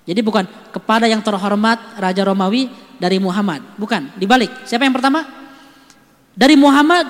[0.08, 3.62] Jadi bukan kepada yang terhormat Raja Romawi dari Muhammad.
[3.76, 4.50] Bukan, dibalik.
[4.64, 5.28] Siapa yang pertama?
[6.34, 7.06] Dari Muhammad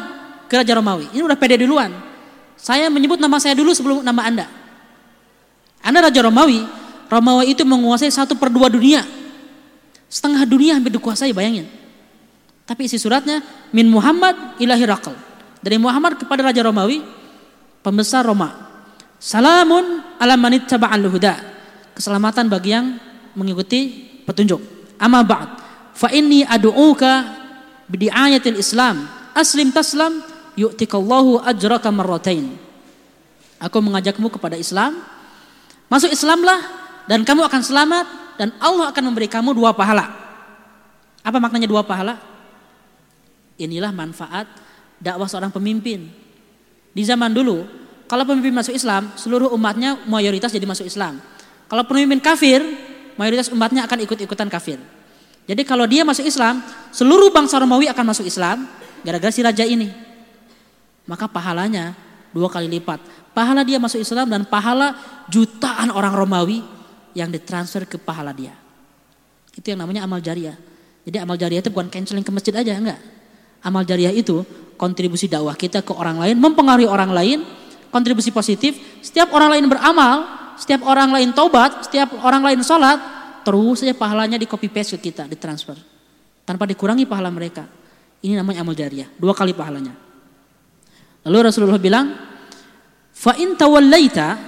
[0.50, 1.08] ke Raja Romawi.
[1.14, 1.94] Ini udah pede duluan.
[2.60, 4.46] Saya menyebut nama saya dulu sebelum nama Anda.
[5.80, 6.66] Anda Raja Romawi,
[7.08, 9.06] Romawi itu menguasai satu per dua dunia.
[10.12, 11.70] Setengah dunia hampir dikuasai, bayangin.
[12.70, 13.42] Tapi isi suratnya,
[13.74, 15.18] Min Muhammad ilahi Raqal.
[15.58, 17.02] Dari Muhammad kepada Raja Romawi,
[17.82, 18.70] pembesar Roma.
[19.18, 21.34] Salamun ala manit taba'al huda
[21.98, 22.96] keselamatan bagi yang
[23.34, 24.62] mengikuti petunjuk.
[25.02, 25.50] Amma ba'd.
[25.98, 27.28] Fa inni ad'uka
[27.90, 29.04] bidiayatil Islam.
[29.34, 30.24] Aslim taslam
[30.56, 32.54] yu'tikallahu ajraka marratain.
[33.60, 35.04] Aku mengajakmu kepada Islam.
[35.92, 36.64] Masuk Islamlah
[37.10, 38.06] dan kamu akan selamat
[38.40, 40.08] dan Allah akan memberi kamu dua pahala.
[41.26, 42.39] Apa maknanya dua pahala?
[43.60, 44.47] Inilah manfaat
[45.03, 46.07] dakwah seorang pemimpin.
[46.95, 47.68] Di zaman dulu,
[48.10, 51.22] kalau pemimpin masuk Islam, seluruh umatnya mayoritas jadi masuk Islam.
[51.70, 52.64] Kalau pemimpin kafir,
[53.20, 54.80] mayoritas umatnya akan ikut-ikutan kafir.
[55.45, 58.66] Jadi kalau dia masuk Islam, seluruh bangsa Romawi akan masuk Islam
[59.03, 59.91] gara-gara si raja ini.
[61.05, 61.93] Maka pahalanya
[62.32, 63.01] dua kali lipat.
[63.34, 64.95] Pahala dia masuk Islam dan pahala
[65.30, 66.62] jutaan orang Romawi
[67.18, 68.53] yang ditransfer ke pahala dia.
[69.53, 70.55] Itu yang namanya amal jariah.
[71.03, 73.19] Jadi amal jariah itu bukan canceling ke masjid aja, enggak.
[73.60, 74.43] Amal jariah itu
[74.80, 77.43] kontribusi dakwah kita ke orang lain, mempengaruhi orang lain,
[77.91, 78.80] kontribusi positif.
[79.03, 80.24] Setiap orang lain beramal,
[80.55, 82.97] setiap orang lain tobat, setiap orang lain sholat,
[83.43, 85.76] terus saja pahalanya di copy paste ke kita, ditransfer.
[86.47, 87.68] Tanpa dikurangi pahala mereka.
[88.24, 89.95] Ini namanya amal jariah, dua kali pahalanya.
[91.28, 92.16] Lalu Rasulullah bilang,
[93.12, 94.39] fa in tawallaita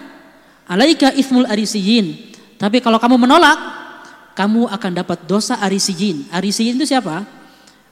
[0.72, 2.32] alaika ismul arisiyin.
[2.56, 3.60] Tapi kalau kamu menolak,
[4.36, 6.32] kamu akan dapat dosa arisiyin.
[6.32, 7.41] Arisiyin itu siapa?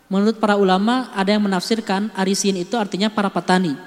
[0.10, 3.78] Menurut para ulama ada yang menafsirkan arisiyin itu artinya para petani.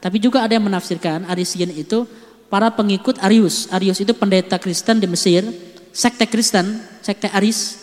[0.00, 2.04] Tapi juga ada yang menafsirkan arisiyin itu
[2.52, 3.64] para pengikut Arius.
[3.72, 5.48] Arius itu pendeta Kristen di Mesir,
[5.88, 7.80] sekte Kristen, sekte Aris.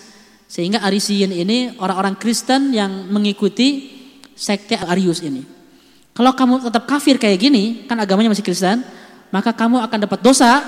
[0.48, 3.92] Sehingga Arisian ini orang-orang Kristen yang mengikuti
[4.38, 5.44] sekte Arius ini.
[6.14, 8.86] Kalau kamu tetap kafir kayak gini, kan agamanya masih Kristen,
[9.34, 10.64] maka kamu akan dapat dosa,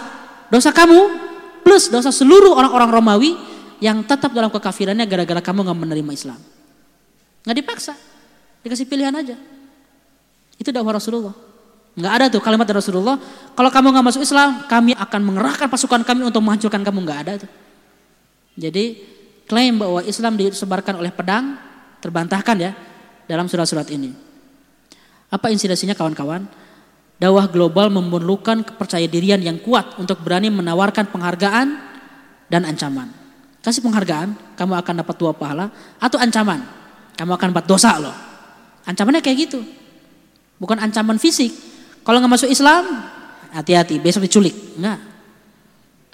[0.49, 1.29] dosa kamu
[1.63, 3.31] plus dosa seluruh orang-orang Romawi
[3.79, 6.39] yang tetap dalam kekafirannya gara-gara kamu nggak menerima Islam.
[7.43, 7.93] Nggak dipaksa,
[8.63, 9.35] dikasih pilihan aja.
[10.59, 11.31] Itu dakwah Rasulullah.
[11.99, 13.19] Nggak ada tuh kalimat dari Rasulullah.
[13.55, 16.99] Kalau kamu nggak masuk Islam, kami akan mengerahkan pasukan kami untuk menghancurkan kamu.
[17.03, 17.51] Nggak ada tuh.
[18.59, 18.99] Jadi
[19.47, 21.59] klaim bahwa Islam disebarkan oleh pedang
[22.03, 22.71] terbantahkan ya
[23.27, 24.11] dalam surat-surat ini.
[25.29, 26.47] Apa insidasinya kawan-kawan?
[27.19, 31.67] Dakwah global memerlukan kepercayaan yang kuat untuk berani menawarkan penghargaan
[32.47, 33.11] dan ancaman.
[33.59, 35.67] Kasih penghargaan, kamu akan dapat dua pahala,
[35.99, 36.63] atau ancaman,
[37.19, 38.15] kamu akan dapat dosa loh.
[38.87, 39.59] Ancamannya kayak gitu.
[40.55, 41.51] Bukan ancaman fisik,
[42.07, 42.87] kalau nggak masuk Islam,
[43.51, 44.55] hati-hati, besok diculik.
[44.79, 44.99] Enggak.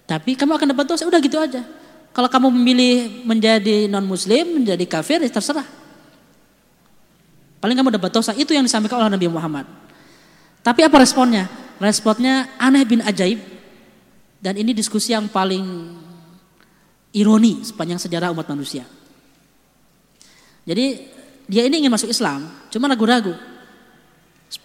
[0.06, 1.62] Tapi kamu akan dapat dosa, udah gitu aja.
[2.10, 5.66] Kalau kamu memilih menjadi non muslim, menjadi kafir, ya terserah.
[7.62, 9.66] Paling kamu dapat dosa, itu yang disampaikan oleh Nabi Muhammad.
[10.66, 11.46] Tapi apa responnya?
[11.78, 13.42] Responnya aneh bin ajaib.
[14.42, 15.66] Dan ini diskusi yang paling
[17.14, 18.86] ironi sepanjang sejarah umat manusia.
[20.66, 20.86] Jadi
[21.46, 23.38] dia ini ingin masuk Islam, cuma ragu-ragu.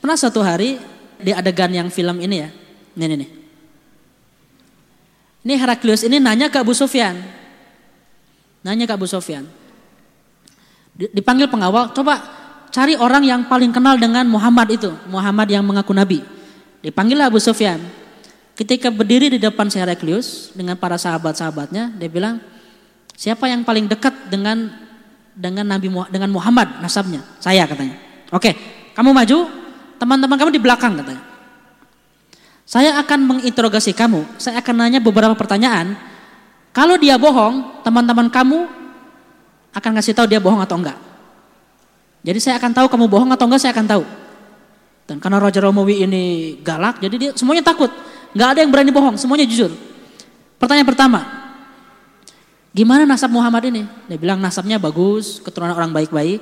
[0.00, 0.80] Pernah satu hari
[1.20, 2.48] di adegan yang film ini ya,
[2.96, 3.18] ini nih.
[3.20, 3.30] nih.
[5.40, 7.16] Ini Heraklius ini nanya ke Abu Sufyan.
[8.60, 9.48] Nanya ke Abu Sufyan.
[10.96, 12.20] Dipanggil pengawal, coba
[12.68, 16.20] cari orang yang paling kenal dengan Muhammad itu, Muhammad yang mengaku nabi.
[16.84, 17.80] Dipanggil Abu Sufyan.
[18.52, 22.36] Ketika berdiri di depan Heraklius dengan para sahabat-sahabatnya, dia bilang,
[23.16, 24.68] "Siapa yang paling dekat dengan
[25.34, 27.96] dengan Nabi dengan Muhammad nasabnya?" Saya katanya.
[28.34, 28.54] "Oke,
[28.94, 29.38] kamu maju,
[30.00, 31.30] teman-teman kamu di belakang," katanya.
[32.70, 34.38] Saya akan menginterogasi kamu.
[34.38, 35.98] Saya akan nanya beberapa pertanyaan.
[36.70, 38.70] Kalau dia bohong, teman-teman kamu
[39.74, 40.94] akan ngasih tahu dia bohong atau enggak.
[42.22, 44.04] Jadi saya akan tahu kamu bohong atau enggak, saya akan tahu.
[45.10, 46.22] Dan karena Raja Romawi ini
[46.62, 47.90] galak, jadi dia semuanya takut.
[48.30, 49.74] Enggak ada yang berani bohong, semuanya jujur.
[50.62, 51.20] Pertanyaan pertama,
[52.70, 53.82] gimana nasab Muhammad ini?
[54.06, 56.40] Dia bilang nasabnya bagus, keturunan orang baik-baik.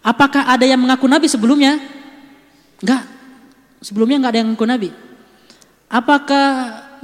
[0.00, 1.76] Apakah ada yang mengaku nabi sebelumnya?
[2.80, 3.04] Enggak.
[3.80, 4.88] Sebelumnya enggak ada yang mengaku nabi.
[5.90, 6.44] Apakah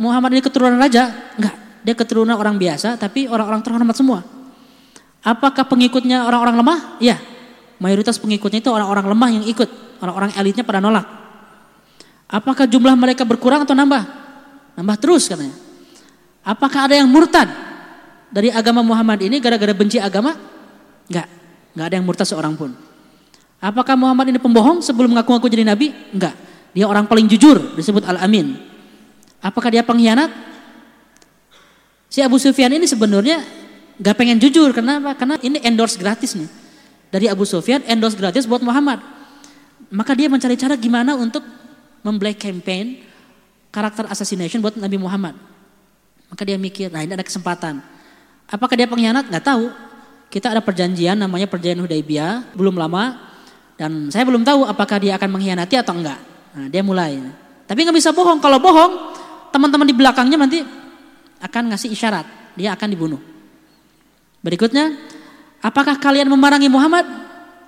[0.01, 1.13] Muhammad ini keturunan raja?
[1.37, 1.55] Enggak,
[1.85, 4.21] dia keturunan orang biasa tapi orang-orang terhormat semua.
[5.27, 6.79] Apakah pengikutnya orang-orang lemah?
[7.03, 7.19] Iya.
[7.77, 9.69] Mayoritas pengikutnya itu orang-orang lemah yang ikut,
[10.01, 11.05] orang-orang elitnya pada nolak.
[12.31, 14.03] Apakah jumlah mereka berkurang atau nambah?
[14.81, 15.53] Nambah terus katanya.
[16.47, 17.66] Apakah ada yang murtad
[18.31, 20.35] dari agama Muhammad ini gara-gara benci agama?
[21.07, 21.29] Enggak.
[21.77, 22.75] Enggak ada yang murtad seorang pun.
[23.63, 25.95] Apakah Muhammad ini pembohong sebelum mengaku-ngaku jadi nabi?
[26.13, 26.35] Enggak.
[26.77, 28.61] Dia orang paling jujur disebut Al-Amin.
[29.41, 30.29] Apakah dia pengkhianat?
[32.13, 33.41] Si Abu Sufyan ini sebenarnya
[33.97, 34.77] gak pengen jujur.
[34.77, 35.17] Kenapa?
[35.17, 36.49] Karena ini endorse gratis nih.
[37.09, 39.01] Dari Abu Sufyan endorse gratis buat Muhammad.
[39.89, 41.41] Maka dia mencari cara gimana untuk
[42.05, 43.01] memblack campaign
[43.73, 45.37] karakter assassination buat Nabi Muhammad.
[46.27, 47.96] Maka dia mikir, nah ini ada kesempatan.
[48.47, 49.27] Apakah dia pengkhianat?
[49.31, 49.71] Gak tahu.
[50.27, 53.27] Kita ada perjanjian namanya perjanjian Hudaibiyah, belum lama.
[53.77, 56.19] Dan saya belum tahu apakah dia akan mengkhianati atau enggak.
[56.57, 57.21] Nah, dia mulai.
[57.69, 58.41] Tapi nggak bisa bohong.
[58.41, 58.93] Kalau bohong,
[59.53, 60.65] teman-teman di belakangnya nanti
[61.45, 63.21] akan ngasih isyarat, dia akan dibunuh.
[64.41, 64.97] Berikutnya,
[65.61, 67.05] apakah kalian memerangi Muhammad?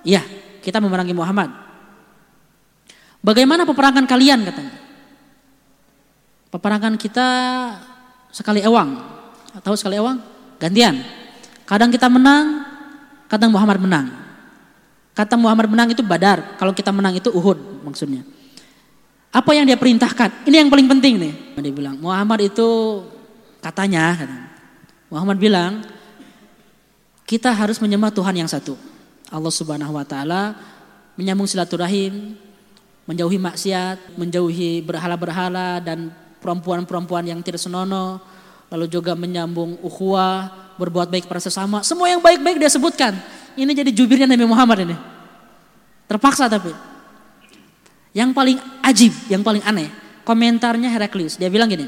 [0.01, 0.25] Ya,
[0.65, 1.53] kita memerangi Muhammad.
[3.21, 4.73] Bagaimana peperangan kalian katanya?
[6.49, 7.27] Peperangan kita
[8.33, 8.97] sekali ewang.
[9.61, 10.17] Tahu sekali ewang?
[10.59, 11.01] Gantian.
[11.63, 12.67] Kadang kita menang,
[13.31, 14.07] kadang Muhammad menang.
[15.15, 18.23] Kata Muhammad menang itu Badar, kalau kita menang itu Uhud maksudnya.
[19.29, 20.47] Apa yang dia perintahkan?
[20.47, 21.33] Ini yang paling penting nih.
[21.59, 22.67] Dia bilang, Muhammad itu
[23.61, 24.15] katanya,
[25.11, 25.83] Muhammad bilang,
[27.29, 28.73] kita harus menyembah Tuhan yang satu.
[29.29, 30.57] Allah Subhanahu wa taala
[31.13, 32.33] menyambung silaturahim,
[33.05, 36.09] menjauhi maksiat, menjauhi berhala-berhala dan
[36.41, 38.23] perempuan-perempuan yang tidak senonoh,
[38.69, 41.81] lalu juga menyambung ukhuwah, berbuat baik pada sesama.
[41.81, 43.17] Semua yang baik-baik dia sebutkan.
[43.57, 44.95] Ini jadi jubirnya Nabi Muhammad ini.
[46.07, 46.71] Terpaksa tapi.
[48.15, 49.89] Yang paling ajib, yang paling aneh,
[50.25, 51.37] komentarnya Heraklius.
[51.37, 51.85] Dia bilang gini,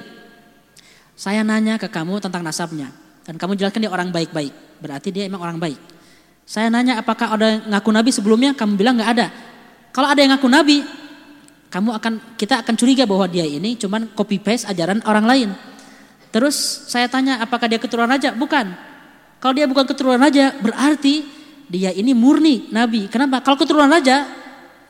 [1.17, 2.93] saya nanya ke kamu tentang nasabnya.
[3.25, 4.82] Dan kamu jelaskan dia orang baik-baik.
[4.82, 5.77] Berarti dia emang orang baik.
[6.45, 9.27] Saya nanya apakah ada ngaku nabi sebelumnya, kamu bilang nggak ada.
[9.93, 10.82] Kalau ada yang ngaku nabi,
[11.71, 15.49] kamu akan kita akan curiga bahwa dia ini cuman copy paste ajaran orang lain.
[16.32, 18.32] Terus saya tanya apakah dia keturunan raja?
[18.32, 18.71] Bukan.
[19.41, 21.27] Kalau dia bukan keturunan raja, berarti
[21.67, 23.11] dia ini murni nabi.
[23.11, 23.43] Kenapa?
[23.43, 24.27] Kalau keturunan raja,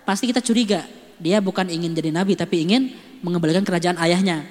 [0.05, 0.85] pasti kita curiga
[1.21, 4.41] dia bukan ingin jadi nabi tapi ingin mengembalikan kerajaan ayahnya.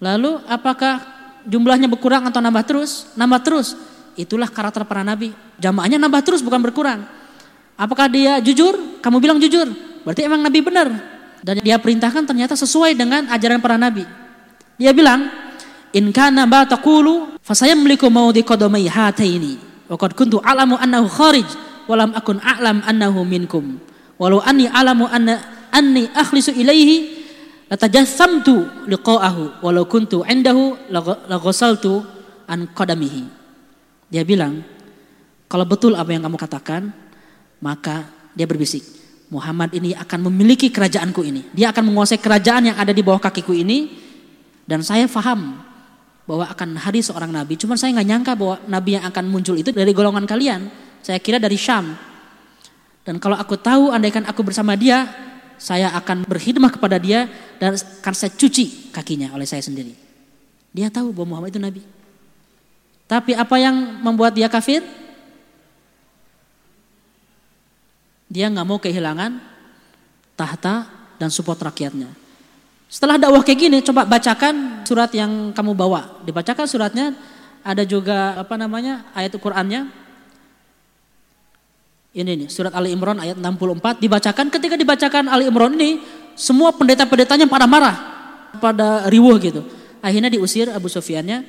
[0.00, 1.04] Lalu apakah
[1.44, 3.12] jumlahnya berkurang atau nambah terus?
[3.20, 3.76] Nambah terus.
[4.16, 5.36] Itulah karakter para nabi.
[5.60, 7.04] Jamaahnya nambah terus bukan berkurang.
[7.76, 9.04] Apakah dia jujur?
[9.04, 9.68] Kamu bilang jujur.
[10.02, 10.88] Berarti emang nabi benar.
[11.44, 14.08] Dan dia perintahkan ternyata sesuai dengan ajaran para nabi.
[14.80, 15.28] Dia bilang,
[15.94, 21.46] "In kana ba taqulu fasayamliku maudi qadamai hataini wa qad kuntu a'lamu annahu kharij
[21.86, 23.78] wa lam akun a'lam annahu minkum."
[24.14, 25.42] Walau anni alamu anna
[25.74, 27.26] anni akhlisu ilaihi
[27.66, 30.78] latajassamtu liqa'ahu walau kuntu indahu
[31.26, 32.06] laghasaltu
[32.46, 33.26] an qadamihi.
[34.06, 34.62] Dia bilang,
[35.50, 36.94] kalau betul apa yang kamu katakan,
[37.58, 38.06] maka
[38.38, 38.86] dia berbisik,
[39.32, 41.50] Muhammad ini akan memiliki kerajaanku ini.
[41.50, 43.90] Dia akan menguasai kerajaan yang ada di bawah kakiku ini
[44.62, 45.58] dan saya faham
[46.24, 47.60] bahwa akan hari seorang nabi.
[47.60, 50.68] Cuman saya nggak nyangka bahwa nabi yang akan muncul itu dari golongan kalian.
[51.04, 51.92] Saya kira dari Syam.
[53.04, 55.04] Dan kalau aku tahu andaikan aku bersama dia,
[55.60, 57.28] saya akan berkhidmah kepada dia
[57.60, 59.92] dan akan saya cuci kakinya oleh saya sendiri.
[60.72, 61.82] Dia tahu bahwa Muhammad itu nabi.
[63.04, 64.80] Tapi apa yang membuat dia kafir?
[68.32, 69.38] Dia nggak mau kehilangan
[70.34, 70.88] tahta
[71.20, 72.23] dan support rakyatnya.
[72.94, 76.22] Setelah dakwah kayak gini, coba bacakan surat yang kamu bawa.
[76.22, 77.10] Dibacakan suratnya,
[77.66, 80.06] ada juga apa namanya ayat Qur'annya
[82.14, 84.46] Ini nih, surat Ali Imran ayat 64 dibacakan.
[84.46, 85.98] Ketika dibacakan Ali Imran ini,
[86.38, 87.96] semua pendeta-pendetanya pada marah,
[88.62, 89.66] pada riuh gitu.
[89.98, 91.42] Akhirnya diusir Abu Sufyannya.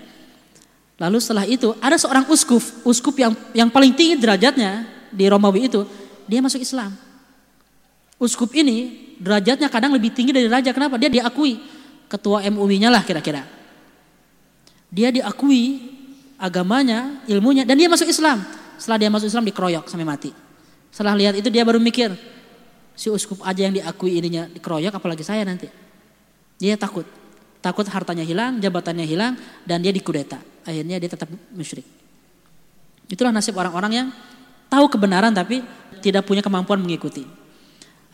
[0.97, 5.85] Lalu setelah itu ada seorang uskup, uskup yang yang paling tinggi derajatnya di Romawi itu,
[6.25, 7.04] dia masuk Islam.
[8.15, 10.71] Uskup ini derajatnya kadang lebih tinggi dari raja.
[10.71, 10.95] Kenapa?
[10.95, 11.59] Dia diakui
[12.07, 13.43] ketua MUI-nya lah kira-kira.
[14.91, 15.91] Dia diakui
[16.39, 18.43] agamanya, ilmunya, dan dia masuk Islam.
[18.79, 20.31] Setelah dia masuk Islam dikeroyok sampai mati.
[20.91, 22.15] Setelah lihat itu dia baru mikir,
[22.95, 25.67] si uskup aja yang diakui ininya dikeroyok apalagi saya nanti.
[26.55, 27.03] Dia takut.
[27.59, 29.35] Takut hartanya hilang, jabatannya hilang
[29.67, 30.39] dan dia dikudeta.
[30.63, 31.83] Akhirnya dia tetap musyrik.
[33.11, 34.07] Itulah nasib orang-orang yang
[34.71, 35.65] tahu kebenaran tapi
[35.99, 37.25] tidak punya kemampuan mengikuti.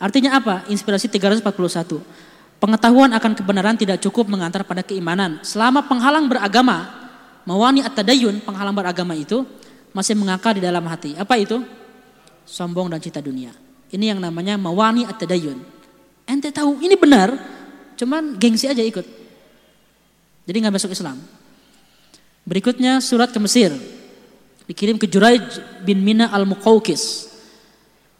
[0.02, 0.66] Artinya apa?
[0.66, 2.02] Inspirasi 341.
[2.58, 5.38] Pengetahuan akan kebenaran tidak cukup mengantar pada keimanan.
[5.46, 6.90] Selama penghalang beragama,
[7.46, 9.46] mawani at-tadayun, penghalang beragama itu
[9.94, 11.14] masih mengakar di dalam hati.
[11.14, 11.62] Apa itu?
[12.42, 13.54] sombong dan cita dunia.
[13.92, 15.62] Ini yang namanya mawani at-tadayun.
[16.26, 17.34] Ente tahu ini benar,
[17.94, 19.06] cuman gengsi aja ikut.
[20.42, 21.22] Jadi nggak masuk Islam.
[22.42, 23.70] Berikutnya surat ke Mesir.
[24.66, 25.42] Dikirim ke Juraij
[25.86, 27.31] bin Mina al-Muqawqis.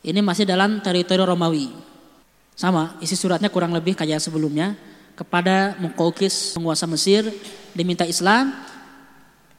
[0.03, 1.71] Ini masih dalam teritori Romawi.
[2.59, 4.75] Sama, isi suratnya kurang lebih kayak sebelumnya.
[5.15, 7.31] Kepada Muqawqis, penguasa Mesir,
[7.73, 8.51] diminta Islam.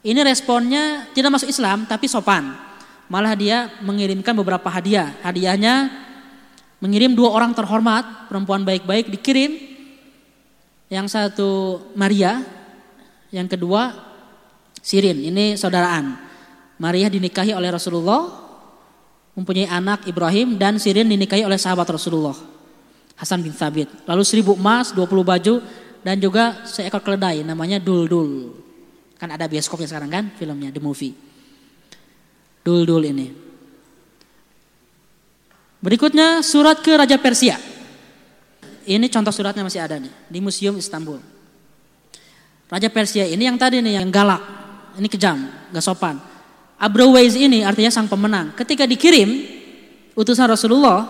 [0.04, 2.52] Ini responnya tidak masuk Islam, tapi sopan
[3.08, 5.16] malah dia mengirimkan beberapa hadiah.
[5.24, 5.92] Hadiahnya
[6.80, 9.72] mengirim dua orang terhormat, perempuan baik-baik dikirim.
[10.92, 12.44] Yang satu Maria,
[13.32, 14.12] yang kedua
[14.84, 16.20] Sirin, ini saudaraan.
[16.76, 18.43] Maria dinikahi oleh Rasulullah,
[19.34, 22.34] mempunyai anak Ibrahim dan Sirin dinikahi oleh sahabat Rasulullah.
[23.14, 23.90] Hasan bin Thabit.
[24.06, 25.54] Lalu seribu emas, 20 baju
[26.02, 28.30] dan juga seekor keledai namanya Dul Dul.
[29.18, 31.14] Kan ada bioskopnya sekarang kan filmnya The Movie.
[32.64, 33.28] Dul-dul ini.
[35.84, 37.60] Berikutnya surat ke Raja Persia.
[38.84, 41.20] Ini contoh suratnya masih ada nih di Museum Istanbul.
[42.72, 44.40] Raja Persia ini yang tadi nih yang galak,
[44.96, 46.16] ini kejam, gak sopan.
[46.84, 48.52] Abrawais ini artinya sang pemenang.
[48.52, 49.40] Ketika dikirim
[50.12, 51.08] utusan Rasulullah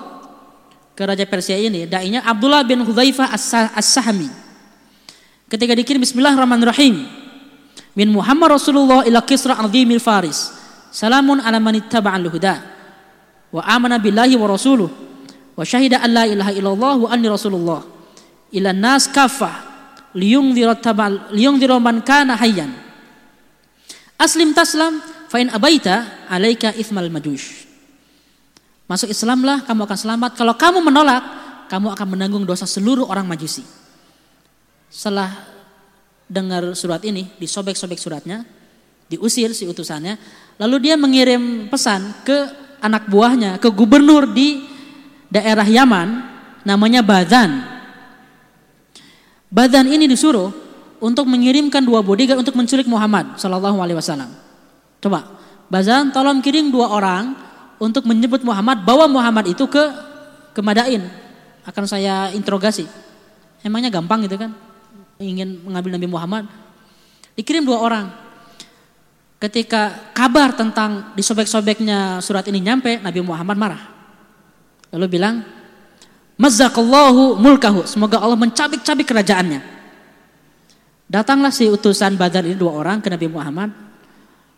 [0.95, 3.35] ke Raja Persia ini, dainya Abdullah bin Hudzaifah
[3.75, 4.31] As-Sahmi.
[5.51, 7.11] Ketika dikirim Bismillahirrahmanirrahim
[7.99, 10.55] min Muhammad Rasulullah ila Kisra azimil Faris.
[10.95, 12.55] Salamun ala man ittaba'al huda
[13.55, 14.91] wa amana billahi wa rasuluh
[15.55, 17.87] wa syahida an la ilaha illallah wa anni rasulullah
[18.51, 19.63] ila nas kafah
[20.11, 22.75] liyungdhira tabal liyungdhira kana hayyan
[24.19, 24.99] aslim taslam
[25.35, 27.67] fa in abaita alaika ithmal majush
[28.87, 31.23] masuk Islamlah kamu akan selamat kalau kamu menolak
[31.67, 33.67] kamu akan menanggung dosa seluruh orang majusi
[34.87, 35.35] setelah
[36.31, 38.47] dengar surat ini disobek-sobek suratnya
[39.11, 42.37] diusir si utusannya Lalu dia mengirim pesan ke
[42.79, 44.63] anak buahnya, ke gubernur di
[45.27, 46.23] daerah Yaman,
[46.63, 47.75] namanya Badan.
[49.51, 50.51] Badan ini disuruh
[51.03, 54.44] untuk mengirimkan dua bodyguard untuk menculik Muhammad Shallallahu Alaihi Wasallam.
[55.05, 55.21] Coba,
[55.69, 57.37] Badan tolong kirim dua orang
[57.77, 59.85] untuk menyebut Muhammad, bawa Muhammad itu ke
[60.57, 61.05] ke Madain.
[61.69, 62.89] Akan saya interogasi.
[63.61, 64.57] Emangnya gampang gitu kan?
[65.21, 66.45] Ingin mengambil Nabi Muhammad.
[67.37, 68.07] Dikirim dua orang.
[69.41, 73.83] Ketika kabar tentang disobek-sobeknya surat ini nyampe, Nabi Muhammad marah.
[74.89, 75.45] Lalu bilang,
[76.41, 77.85] Mazzakallahu mulkahu.
[77.85, 79.61] Semoga Allah mencabik-cabik kerajaannya.
[81.05, 83.84] Datanglah si utusan Badar ini dua orang ke Nabi Muhammad.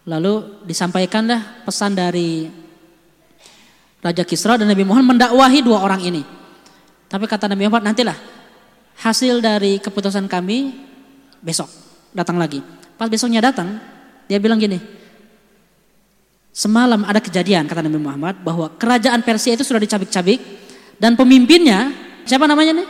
[0.06, 2.46] Lalu disampaikanlah pesan dari
[3.98, 6.22] Raja Kisra dan Nabi Muhammad mendakwahi dua orang ini.
[7.10, 8.14] Tapi kata Nabi Muhammad nantilah
[9.02, 10.78] hasil dari keputusan kami
[11.42, 11.66] besok
[12.14, 12.62] datang lagi.
[12.94, 13.82] Pas besoknya datang,
[14.30, 14.78] dia bilang gini,
[16.54, 20.38] semalam ada kejadian kata Nabi Muhammad bahwa kerajaan Persia itu sudah dicabik-cabik
[21.02, 21.90] dan pemimpinnya
[22.22, 22.88] siapa namanya nih?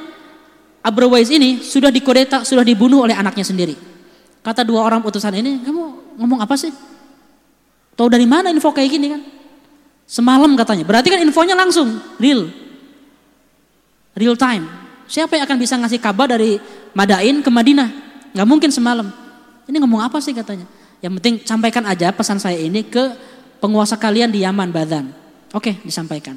[0.84, 3.74] Abrawais ini sudah dikodeta, sudah dibunuh oleh anaknya sendiri.
[4.44, 6.70] Kata dua orang utusan ini, kamu ngomong apa sih?
[7.96, 9.22] Tahu dari mana info kayak gini kan?
[10.06, 10.84] Semalam katanya.
[10.86, 12.52] Berarti kan infonya langsung, real.
[14.12, 14.68] Real time.
[15.08, 16.60] Siapa yang akan bisa ngasih kabar dari
[16.92, 17.88] Madain ke Madinah?
[18.36, 19.08] Gak mungkin semalam.
[19.66, 20.68] Ini ngomong apa sih katanya?
[21.00, 23.16] Yang penting sampaikan aja pesan saya ini ke
[23.58, 25.10] penguasa kalian di Yaman Badan.
[25.56, 26.36] Oke, disampaikan.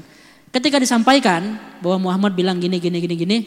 [0.50, 3.38] Ketika disampaikan bahwa Muhammad bilang gini gini gini gini,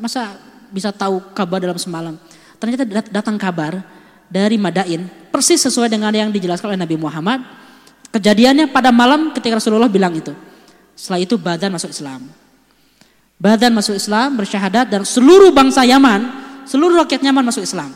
[0.00, 0.40] masa
[0.72, 2.14] bisa tahu kabar dalam semalam?
[2.56, 3.84] Ternyata datang kabar
[4.32, 5.04] dari Madain
[5.36, 7.44] persis sesuai dengan yang dijelaskan oleh Nabi Muhammad.
[8.08, 10.32] Kejadiannya pada malam ketika Rasulullah bilang itu.
[10.96, 12.24] Setelah itu Badan masuk Islam.
[13.36, 16.24] Badan masuk Islam, bersyahadat dan seluruh bangsa Yaman,
[16.64, 17.92] seluruh rakyat Yaman masuk Islam.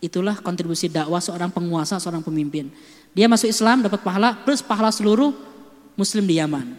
[0.00, 2.72] Itulah kontribusi dakwah seorang penguasa, seorang pemimpin.
[3.12, 5.36] Dia masuk Islam dapat pahala plus pahala seluruh
[6.00, 6.72] muslim di Yaman.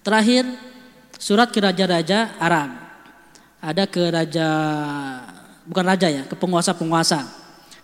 [0.00, 0.48] Terakhir
[1.20, 2.72] surat ke raja-raja Arab.
[3.60, 4.48] Ada ke raja
[5.68, 7.24] bukan raja ya, ke penguasa-penguasa.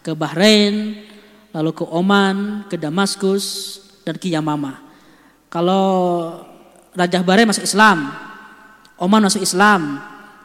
[0.01, 1.05] Ke Bahrain,
[1.53, 4.81] lalu ke Oman, ke Damaskus dan ke Yamama.
[5.51, 5.87] Kalau
[6.95, 8.15] Raja Bahrain masuk Islam,
[8.97, 10.01] Oman masuk Islam,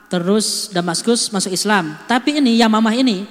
[0.09, 1.95] terus Damaskus masuk Islam.
[2.09, 3.23] Tapi ini Yamamah ini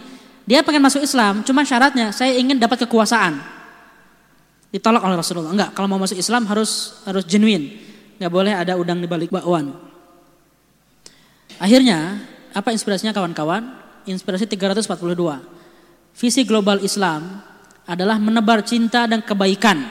[0.45, 3.41] dia pengen masuk Islam, cuma syaratnya saya ingin dapat kekuasaan.
[4.75, 5.55] Ditolak oleh Rasulullah.
[5.55, 7.79] Enggak, kalau mau masuk Islam harus harus genuine.
[8.19, 9.71] Enggak boleh ada udang di balik bakwan.
[11.63, 12.19] Akhirnya,
[12.51, 13.84] apa inspirasinya kawan-kawan?
[14.05, 15.41] Inspirasi 342.
[16.15, 17.41] Visi global Islam
[17.85, 19.85] adalah menebar cinta dan kebaikan.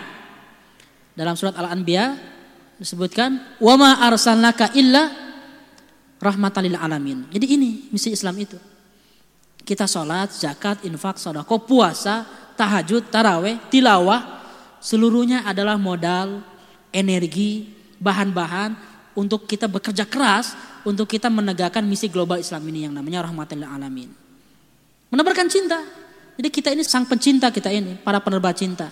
[1.14, 2.18] Dalam surat Al-Anbiya
[2.82, 5.14] disebutkan, "Wa ma arsalnaka illa
[6.18, 8.58] rahmatan lil alamin." Jadi ini misi Islam itu.
[9.64, 12.26] Kita sholat, zakat, infak, sodako, puasa,
[12.58, 14.42] tahajud, taraweh, tilawah,
[14.84, 16.44] seluruhnya adalah modal,
[16.92, 18.76] energi, bahan-bahan
[19.16, 23.70] untuk kita bekerja keras untuk kita menegakkan misi global Islam ini yang namanya rahmatan lil
[23.70, 24.10] alamin.
[25.12, 25.80] Menebarkan cinta.
[26.34, 28.90] Jadi kita ini sang pencinta kita ini, para penebar cinta.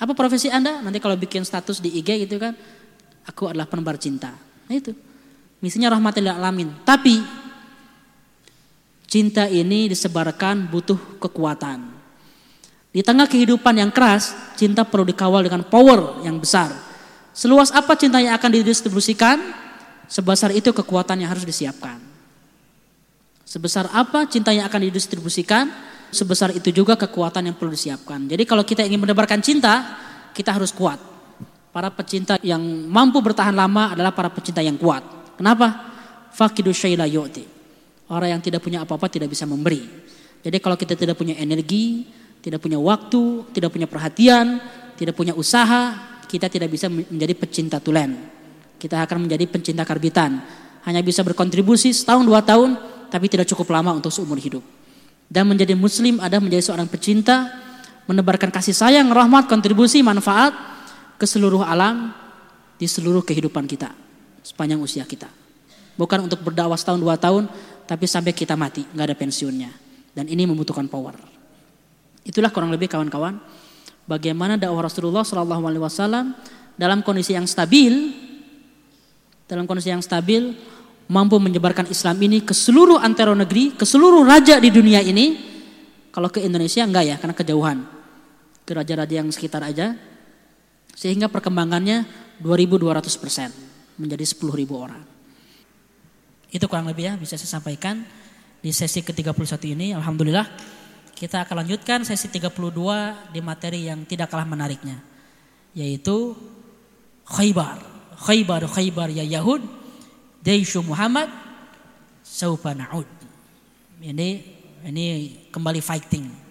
[0.00, 0.82] Apa profesi Anda?
[0.82, 2.56] Nanti kalau bikin status di IG gitu kan,
[3.28, 4.34] aku adalah penebar cinta.
[4.66, 4.96] Nah itu.
[5.60, 6.68] Misinya rahmatan lil alamin.
[6.82, 7.20] Tapi
[9.06, 12.00] cinta ini disebarkan butuh kekuatan.
[12.90, 16.74] Di tengah kehidupan yang keras, cinta perlu dikawal dengan power yang besar.
[17.30, 19.38] Seluas apa cinta yang akan didistribusikan,
[20.10, 22.02] sebesar itu kekuatan yang harus disiapkan.
[23.46, 25.70] Sebesar apa cinta yang akan didistribusikan,
[26.10, 28.26] sebesar itu juga kekuatan yang perlu disiapkan.
[28.26, 29.98] Jadi kalau kita ingin menebarkan cinta,
[30.34, 30.98] kita harus kuat.
[31.70, 35.02] Para pecinta yang mampu bertahan lama adalah para pecinta yang kuat.
[35.38, 35.90] Kenapa?
[36.34, 37.46] Fakidu syaila yu'ti.
[38.10, 39.86] Orang yang tidak punya apa-apa tidak bisa memberi.
[40.42, 42.10] Jadi kalau kita tidak punya energi,
[42.42, 44.58] tidak punya waktu, tidak punya perhatian,
[44.98, 45.94] tidak punya usaha,
[46.26, 48.39] kita tidak bisa menjadi pecinta tulen.
[48.80, 50.40] Kita akan menjadi pencinta karbitan.
[50.88, 52.80] Hanya bisa berkontribusi setahun dua tahun,
[53.12, 54.64] tapi tidak cukup lama untuk seumur hidup.
[55.28, 57.52] Dan menjadi muslim ada menjadi seorang pecinta,
[58.08, 60.56] menebarkan kasih sayang, rahmat, kontribusi, manfaat
[61.20, 62.16] ke seluruh alam,
[62.80, 63.92] di seluruh kehidupan kita,
[64.40, 65.28] sepanjang usia kita.
[66.00, 67.44] Bukan untuk berdakwah setahun dua tahun,
[67.84, 69.70] tapi sampai kita mati, nggak ada pensiunnya.
[70.16, 71.12] Dan ini membutuhkan power.
[72.24, 73.36] Itulah kurang lebih kawan-kawan
[74.10, 76.34] bagaimana dakwah Rasulullah Wasallam
[76.74, 78.16] dalam kondisi yang stabil,
[79.50, 80.54] dalam kondisi yang stabil
[81.10, 85.50] mampu menyebarkan Islam ini ke seluruh antero negeri, ke seluruh raja di dunia ini.
[86.14, 87.78] Kalau ke Indonesia enggak ya, karena kejauhan.
[88.62, 89.98] Ke raja-raja yang sekitar aja.
[90.94, 92.06] Sehingga perkembangannya
[92.38, 93.50] 2200 persen
[93.98, 95.02] menjadi 10.000 orang.
[96.50, 98.06] Itu kurang lebih ya bisa saya sampaikan
[98.62, 99.86] di sesi ke-31 ini.
[99.94, 100.46] Alhamdulillah
[101.14, 104.98] kita akan lanjutkan sesi 32 di materi yang tidak kalah menariknya.
[105.74, 106.34] Yaitu
[107.26, 107.99] Khaybar.
[108.20, 109.64] Khaybar Khaybar ya Yahud
[110.44, 111.28] Daishu Muhammad
[112.20, 113.08] Saupa na'ud
[114.00, 114.44] ini
[114.84, 115.04] ini
[115.52, 116.50] kembali fighting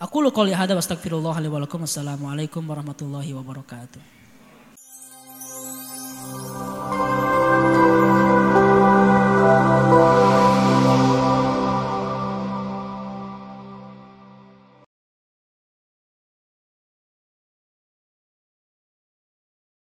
[0.00, 0.80] Aku lu qouli hadza wa.
[0.80, 4.00] Assalamualaikum warahmatullahi wabarakatuh.